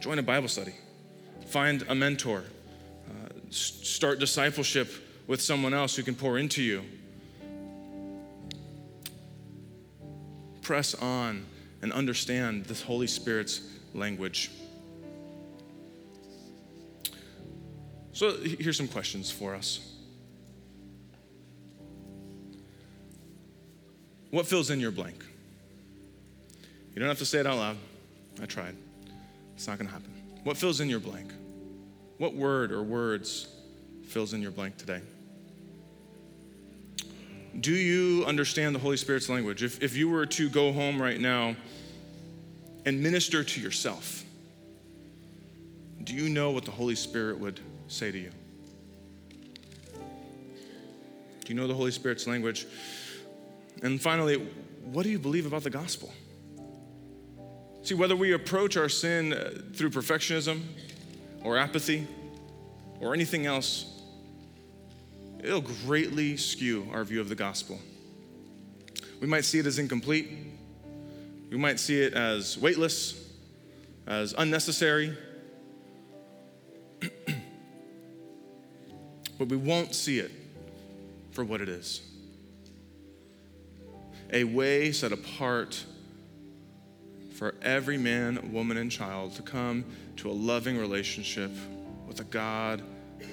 join 0.01 0.19
a 0.19 0.23
Bible 0.23 0.49
study, 0.49 0.75
find 1.47 1.85
a 1.89 1.95
mentor 1.95 2.43
uh, 3.09 3.29
start 3.51 4.19
discipleship 4.19 4.91
with 5.27 5.41
someone 5.41 5.75
else 5.75 5.95
who 5.95 6.03
can 6.03 6.15
pour 6.15 6.39
into 6.39 6.63
you. 6.63 6.83
Press 10.63 10.95
on 10.95 11.47
and 11.81 11.93
understand 11.93 12.65
the 12.65 12.75
Holy 12.85 13.07
Spirit's 13.07 13.63
language. 13.95 14.51
So, 18.13 18.37
here's 18.37 18.77
some 18.77 18.89
questions 18.89 19.31
for 19.31 19.55
us. 19.55 19.98
What 24.31 24.47
fills 24.47 24.71
in 24.71 24.81
your 24.81 24.91
blank? 24.91 25.25
You 26.93 27.01
don't 27.01 27.09
have 27.09 27.19
to 27.19 27.27
say 27.27 27.39
it 27.39 27.47
out 27.47 27.57
loud. 27.57 27.77
I 28.43 28.47
tried. 28.47 28.77
It's 29.55 29.67
not 29.67 29.79
going 29.79 29.87
to 29.89 29.93
happen. 29.93 30.13
What 30.45 30.57
fills 30.57 30.81
in 30.81 30.89
your 30.89 31.01
blank? 31.01 31.33
What 32.19 32.35
word 32.35 32.73
or 32.73 32.83
words 32.83 33.49
fills 34.07 34.35
in 34.35 34.43
your 34.43 34.51
blank 34.51 34.77
today? 34.77 35.01
Do 37.61 37.73
you 37.73 38.25
understand 38.27 38.75
the 38.75 38.79
Holy 38.79 38.97
Spirit's 38.97 39.29
language? 39.29 39.63
If, 39.63 39.83
if 39.83 39.97
you 39.97 40.09
were 40.09 40.27
to 40.27 40.49
go 40.49 40.73
home 40.73 41.01
right 41.01 41.21
now 41.21 41.57
and 42.85 43.03
minister 43.03 43.43
to 43.43 43.61
yourself, 43.61 44.25
do 46.05 46.15
you 46.15 46.29
know 46.29 46.51
what 46.51 46.65
the 46.65 46.71
Holy 46.71 46.95
Spirit 46.95 47.39
would 47.39 47.61
say 47.89 48.11
to 48.11 48.19
you? 48.19 48.31
Do 51.45 51.55
you 51.55 51.55
know 51.55 51.67
the 51.67 51.75
Holy 51.75 51.91
Spirit's 51.91 52.27
language? 52.27 52.67
And 53.83 54.01
finally, 54.01 54.37
what 54.85 55.05
do 55.05 55.11
you 55.11 55.19
believe 55.19 55.47
about 55.47 55.63
the 55.63 55.71
gospel? 55.71 56.13
See, 57.83 57.95
whether 57.95 58.17
we 58.17 58.33
approach 58.33 58.77
our 58.77 58.89
sin 58.89 59.33
uh, 59.33 59.63
through 59.75 59.91
perfectionism, 59.91 60.63
or 61.43 61.57
apathy 61.57 62.07
or 63.01 63.15
anything 63.15 63.47
else, 63.47 63.87
it'll 65.43 65.61
greatly 65.61 66.37
skew 66.37 66.89
our 66.93 67.05
view 67.05 67.21
of 67.21 67.29
the 67.29 67.35
gospel. 67.35 67.81
We 69.21 69.27
might 69.27 69.45
see 69.45 69.59
it 69.59 69.67
as 69.67 69.79
incomplete. 69.79 70.29
We 71.51 71.57
might 71.57 71.81
see 71.81 72.01
it 72.03 72.15
as 72.15 72.59
weightless, 72.59 73.25
as 74.07 74.35
unnecessary. 74.37 75.17
but 79.39 79.49
we 79.49 79.57
won't 79.57 79.95
see 79.95 80.19
it 80.19 80.31
for 81.31 81.45
what 81.45 81.61
it 81.61 81.69
is 81.69 82.08
a 84.33 84.45
way 84.45 84.93
set 84.93 85.13
apart 85.13 85.85
for 87.35 87.55
every 87.63 87.97
man, 87.97 88.53
woman, 88.53 88.77
and 88.77 88.91
child 88.91 89.35
to 89.37 89.43
come 89.43 89.85
to 90.17 90.31
a 90.31 90.33
loving 90.33 90.77
relationship 90.77 91.51
with 92.07 92.17
the 92.17 92.25
God 92.25 92.83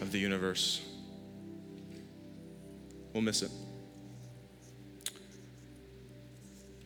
of 0.01 0.11
the 0.11 0.19
universe. 0.19 0.81
We'll 3.13 3.23
miss 3.23 3.41
it. 3.41 3.51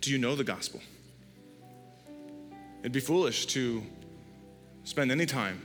Do 0.02 0.12
you 0.12 0.18
know 0.18 0.36
the 0.36 0.44
gospel? 0.44 0.82
It'd 2.80 2.94
be 2.94 3.02
foolish 3.02 3.48
to 3.48 3.84
spend 4.86 5.12
any 5.12 5.26
time 5.26 5.62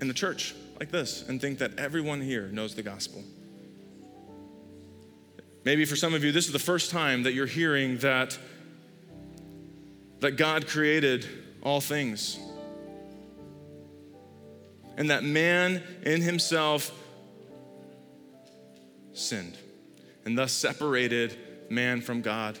in 0.00 0.06
the 0.06 0.14
church 0.14 0.54
like 0.78 0.90
this 0.90 1.28
and 1.28 1.40
think 1.40 1.58
that 1.58 1.78
everyone 1.78 2.20
here 2.20 2.48
knows 2.48 2.74
the 2.74 2.82
gospel. 2.82 3.24
Maybe 5.64 5.84
for 5.84 5.96
some 5.96 6.12
of 6.14 6.24
you, 6.24 6.32
this 6.32 6.46
is 6.46 6.52
the 6.52 6.58
first 6.58 6.90
time 6.90 7.22
that 7.22 7.32
you're 7.32 7.46
hearing 7.46 7.98
that 7.98 8.38
that 10.20 10.36
God 10.36 10.68
created 10.68 11.26
all 11.62 11.80
things. 11.80 12.38
And 14.96 15.10
that 15.10 15.24
man 15.24 15.82
in 16.04 16.22
himself 16.22 16.92
sinned 19.12 19.58
and 20.24 20.38
thus 20.38 20.52
separated 20.52 21.36
man 21.68 22.00
from 22.00 22.22
God. 22.22 22.58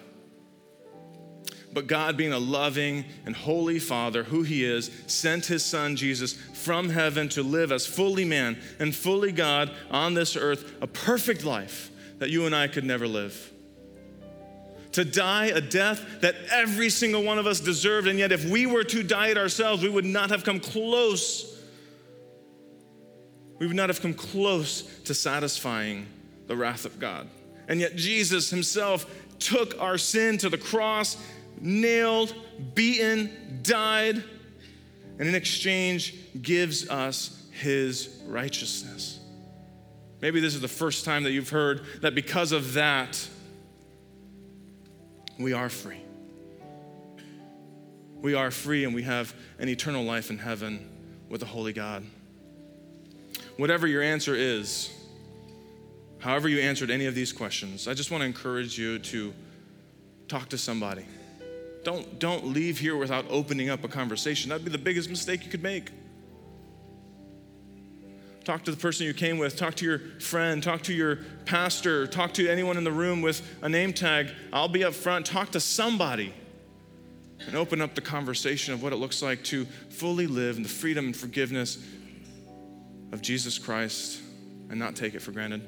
but 1.72 1.86
God, 1.86 2.16
being 2.16 2.32
a 2.32 2.38
loving 2.38 3.04
and 3.24 3.34
holy 3.34 3.78
Father, 3.78 4.24
who 4.24 4.42
He 4.42 4.64
is, 4.64 4.90
sent 5.06 5.46
His 5.46 5.64
Son 5.64 5.96
Jesus 5.96 6.34
from 6.34 6.90
heaven 6.90 7.28
to 7.30 7.42
live 7.42 7.72
as 7.72 7.86
fully 7.86 8.24
man 8.24 8.58
and 8.78 8.94
fully 8.94 9.32
God 9.32 9.70
on 9.90 10.14
this 10.14 10.36
earth, 10.36 10.74
a 10.82 10.86
perfect 10.86 11.44
life 11.44 11.91
that 12.22 12.30
you 12.30 12.46
and 12.46 12.54
I 12.54 12.68
could 12.68 12.84
never 12.84 13.08
live. 13.08 13.52
To 14.92 15.04
die 15.04 15.46
a 15.46 15.60
death 15.60 16.06
that 16.20 16.36
every 16.52 16.88
single 16.88 17.24
one 17.24 17.36
of 17.36 17.48
us 17.48 17.58
deserved, 17.58 18.06
and 18.06 18.16
yet 18.16 18.30
if 18.30 18.44
we 18.44 18.64
were 18.64 18.84
to 18.84 19.02
die 19.02 19.30
it 19.30 19.36
ourselves, 19.36 19.82
we 19.82 19.88
would 19.88 20.04
not 20.04 20.30
have 20.30 20.44
come 20.44 20.60
close. 20.60 21.60
We 23.58 23.66
would 23.66 23.74
not 23.74 23.88
have 23.88 24.00
come 24.00 24.14
close 24.14 24.82
to 25.00 25.14
satisfying 25.14 26.06
the 26.46 26.54
wrath 26.54 26.84
of 26.84 27.00
God. 27.00 27.26
And 27.66 27.80
yet 27.80 27.96
Jesus 27.96 28.50
Himself 28.50 29.04
took 29.40 29.80
our 29.80 29.98
sin 29.98 30.38
to 30.38 30.48
the 30.48 30.58
cross 30.58 31.16
nailed, 31.60 32.36
beaten, 32.76 33.58
died, 33.64 34.22
and 35.18 35.28
in 35.28 35.34
exchange 35.34 36.14
gives 36.40 36.88
us 36.88 37.42
his 37.50 38.22
righteousness. 38.28 39.18
Maybe 40.22 40.38
this 40.38 40.54
is 40.54 40.60
the 40.60 40.68
first 40.68 41.04
time 41.04 41.24
that 41.24 41.32
you've 41.32 41.48
heard 41.48 41.82
that 42.00 42.14
because 42.14 42.52
of 42.52 42.74
that, 42.74 43.28
we 45.36 45.52
are 45.52 45.68
free. 45.68 46.00
We 48.20 48.34
are 48.34 48.52
free 48.52 48.84
and 48.84 48.94
we 48.94 49.02
have 49.02 49.34
an 49.58 49.68
eternal 49.68 50.04
life 50.04 50.30
in 50.30 50.38
heaven 50.38 50.88
with 51.28 51.40
the 51.40 51.46
Holy 51.46 51.72
God. 51.72 52.04
Whatever 53.56 53.88
your 53.88 54.00
answer 54.00 54.36
is, 54.36 54.94
however 56.20 56.48
you 56.48 56.60
answered 56.60 56.90
any 56.90 57.06
of 57.06 57.16
these 57.16 57.32
questions, 57.32 57.88
I 57.88 57.94
just 57.94 58.12
want 58.12 58.22
to 58.22 58.26
encourage 58.26 58.78
you 58.78 59.00
to 59.00 59.34
talk 60.28 60.48
to 60.50 60.58
somebody. 60.58 61.04
Don't, 61.82 62.20
don't 62.20 62.46
leave 62.46 62.78
here 62.78 62.96
without 62.96 63.24
opening 63.28 63.70
up 63.70 63.82
a 63.82 63.88
conversation. 63.88 64.50
That'd 64.50 64.64
be 64.64 64.70
the 64.70 64.78
biggest 64.78 65.10
mistake 65.10 65.44
you 65.44 65.50
could 65.50 65.64
make. 65.64 65.90
Talk 68.44 68.64
to 68.64 68.70
the 68.70 68.76
person 68.76 69.06
you 69.06 69.14
came 69.14 69.38
with, 69.38 69.56
talk 69.56 69.74
to 69.76 69.84
your 69.84 69.98
friend, 70.20 70.62
talk 70.62 70.82
to 70.82 70.92
your 70.92 71.18
pastor, 71.44 72.06
talk 72.06 72.34
to 72.34 72.48
anyone 72.48 72.76
in 72.76 72.84
the 72.84 72.92
room 72.92 73.22
with 73.22 73.42
a 73.62 73.68
name 73.68 73.92
tag. 73.92 74.30
I'll 74.52 74.68
be 74.68 74.82
up 74.82 74.94
front. 74.94 75.26
Talk 75.26 75.50
to 75.50 75.60
somebody 75.60 76.34
and 77.46 77.56
open 77.56 77.80
up 77.80 77.94
the 77.94 78.00
conversation 78.00 78.74
of 78.74 78.82
what 78.82 78.92
it 78.92 78.96
looks 78.96 79.22
like 79.22 79.44
to 79.44 79.64
fully 79.90 80.26
live 80.26 80.56
in 80.56 80.62
the 80.62 80.68
freedom 80.68 81.06
and 81.06 81.16
forgiveness 81.16 81.78
of 83.12 83.22
Jesus 83.22 83.58
Christ 83.58 84.20
and 84.70 84.78
not 84.78 84.96
take 84.96 85.14
it 85.14 85.22
for 85.22 85.32
granted. 85.32 85.62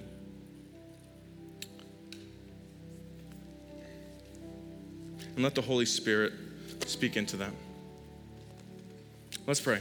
and 5.35 5.43
let 5.43 5.55
the 5.55 5.63
Holy 5.63 5.87
Spirit 5.87 6.33
speak 6.87 7.17
into 7.17 7.37
them. 7.37 7.55
Let's 9.47 9.61
pray. 9.61 9.81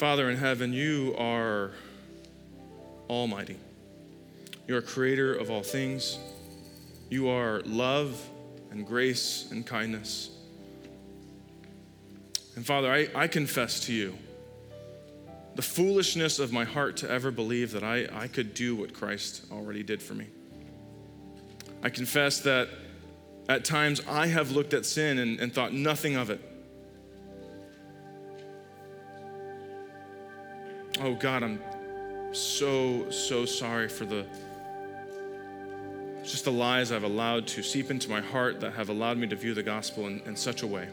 Father 0.00 0.30
in 0.30 0.38
heaven, 0.38 0.72
you 0.72 1.14
are 1.18 1.72
almighty. 3.10 3.58
You 4.66 4.78
are 4.78 4.80
creator 4.80 5.34
of 5.34 5.50
all 5.50 5.62
things. 5.62 6.18
You 7.10 7.28
are 7.28 7.60
love 7.66 8.18
and 8.70 8.86
grace 8.86 9.48
and 9.50 9.66
kindness. 9.66 10.30
And 12.56 12.64
Father, 12.64 12.90
I, 12.90 13.08
I 13.14 13.26
confess 13.26 13.80
to 13.80 13.92
you 13.92 14.16
the 15.54 15.60
foolishness 15.60 16.38
of 16.38 16.50
my 16.50 16.64
heart 16.64 16.96
to 16.96 17.10
ever 17.10 17.30
believe 17.30 17.72
that 17.72 17.84
I, 17.84 18.08
I 18.10 18.26
could 18.26 18.54
do 18.54 18.74
what 18.74 18.94
Christ 18.94 19.44
already 19.52 19.82
did 19.82 20.02
for 20.02 20.14
me. 20.14 20.28
I 21.82 21.90
confess 21.90 22.40
that 22.40 22.70
at 23.50 23.66
times 23.66 24.00
I 24.08 24.28
have 24.28 24.50
looked 24.50 24.72
at 24.72 24.86
sin 24.86 25.18
and, 25.18 25.38
and 25.38 25.52
thought 25.52 25.74
nothing 25.74 26.16
of 26.16 26.30
it. 26.30 26.40
Oh 31.02 31.14
God, 31.14 31.42
I'm 31.42 31.62
so, 32.32 33.10
so 33.10 33.46
sorry 33.46 33.88
for 33.88 34.04
the 34.04 34.26
just 36.22 36.44
the 36.44 36.52
lies 36.52 36.92
I've 36.92 37.04
allowed 37.04 37.46
to 37.48 37.62
seep 37.62 37.90
into 37.90 38.10
my 38.10 38.20
heart 38.20 38.60
that 38.60 38.74
have 38.74 38.90
allowed 38.90 39.16
me 39.16 39.26
to 39.28 39.34
view 39.34 39.54
the 39.54 39.62
gospel 39.62 40.06
in, 40.06 40.20
in 40.26 40.36
such 40.36 40.62
a 40.62 40.66
way. 40.66 40.88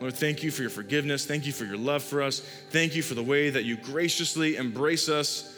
Lord, 0.00 0.14
thank 0.14 0.42
you 0.42 0.50
for 0.50 0.62
your 0.62 0.70
forgiveness. 0.70 1.24
Thank 1.24 1.46
you 1.46 1.52
for 1.52 1.64
your 1.64 1.76
love 1.76 2.02
for 2.02 2.20
us. 2.20 2.40
Thank 2.70 2.96
you 2.96 3.02
for 3.02 3.14
the 3.14 3.22
way 3.22 3.50
that 3.50 3.64
you 3.64 3.76
graciously 3.76 4.56
embrace 4.56 5.08
us 5.08 5.56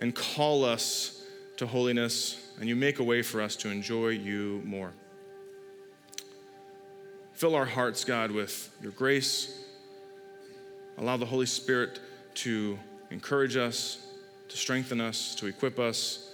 and 0.00 0.14
call 0.14 0.64
us 0.64 1.22
to 1.58 1.66
holiness, 1.66 2.52
and 2.58 2.70
you 2.70 2.76
make 2.76 3.00
a 3.00 3.04
way 3.04 3.20
for 3.20 3.42
us 3.42 3.54
to 3.56 3.68
enjoy 3.68 4.08
you 4.08 4.62
more. 4.64 4.92
Fill 7.34 7.54
our 7.54 7.66
hearts, 7.66 8.02
God, 8.04 8.30
with 8.30 8.70
your 8.80 8.92
grace. 8.92 9.67
Allow 10.98 11.16
the 11.16 11.26
Holy 11.26 11.46
Spirit 11.46 12.00
to 12.34 12.78
encourage 13.10 13.56
us, 13.56 14.06
to 14.48 14.56
strengthen 14.56 15.00
us, 15.00 15.34
to 15.36 15.46
equip 15.46 15.78
us, 15.78 16.30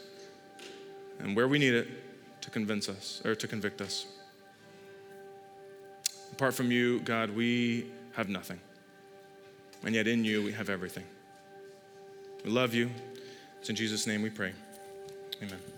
and 1.19 1.37
where 1.37 1.49
we 1.49 1.59
need 1.59 1.75
it, 1.75 1.89
to 2.41 2.51
convince 2.51 2.89
us 2.89 3.23
or 3.25 3.35
to 3.35 3.47
convict 3.47 3.81
us. 3.81 4.07
Apart 6.33 6.55
from 6.55 6.71
you, 6.71 7.01
God, 7.01 7.31
we 7.31 7.87
have 8.13 8.29
nothing. 8.29 8.61
And 9.85 9.95
yet 9.95 10.07
in 10.07 10.25
you, 10.25 10.43
we 10.43 10.53
have 10.53 10.69
everything. 10.69 11.05
We 12.45 12.51
love 12.51 12.75
you. 12.75 12.91
It's 13.61 13.71
in 13.71 13.77
Jesus' 13.77 14.07
name 14.07 14.23
we 14.23 14.31
pray. 14.31 14.53
Amen. 15.43 15.74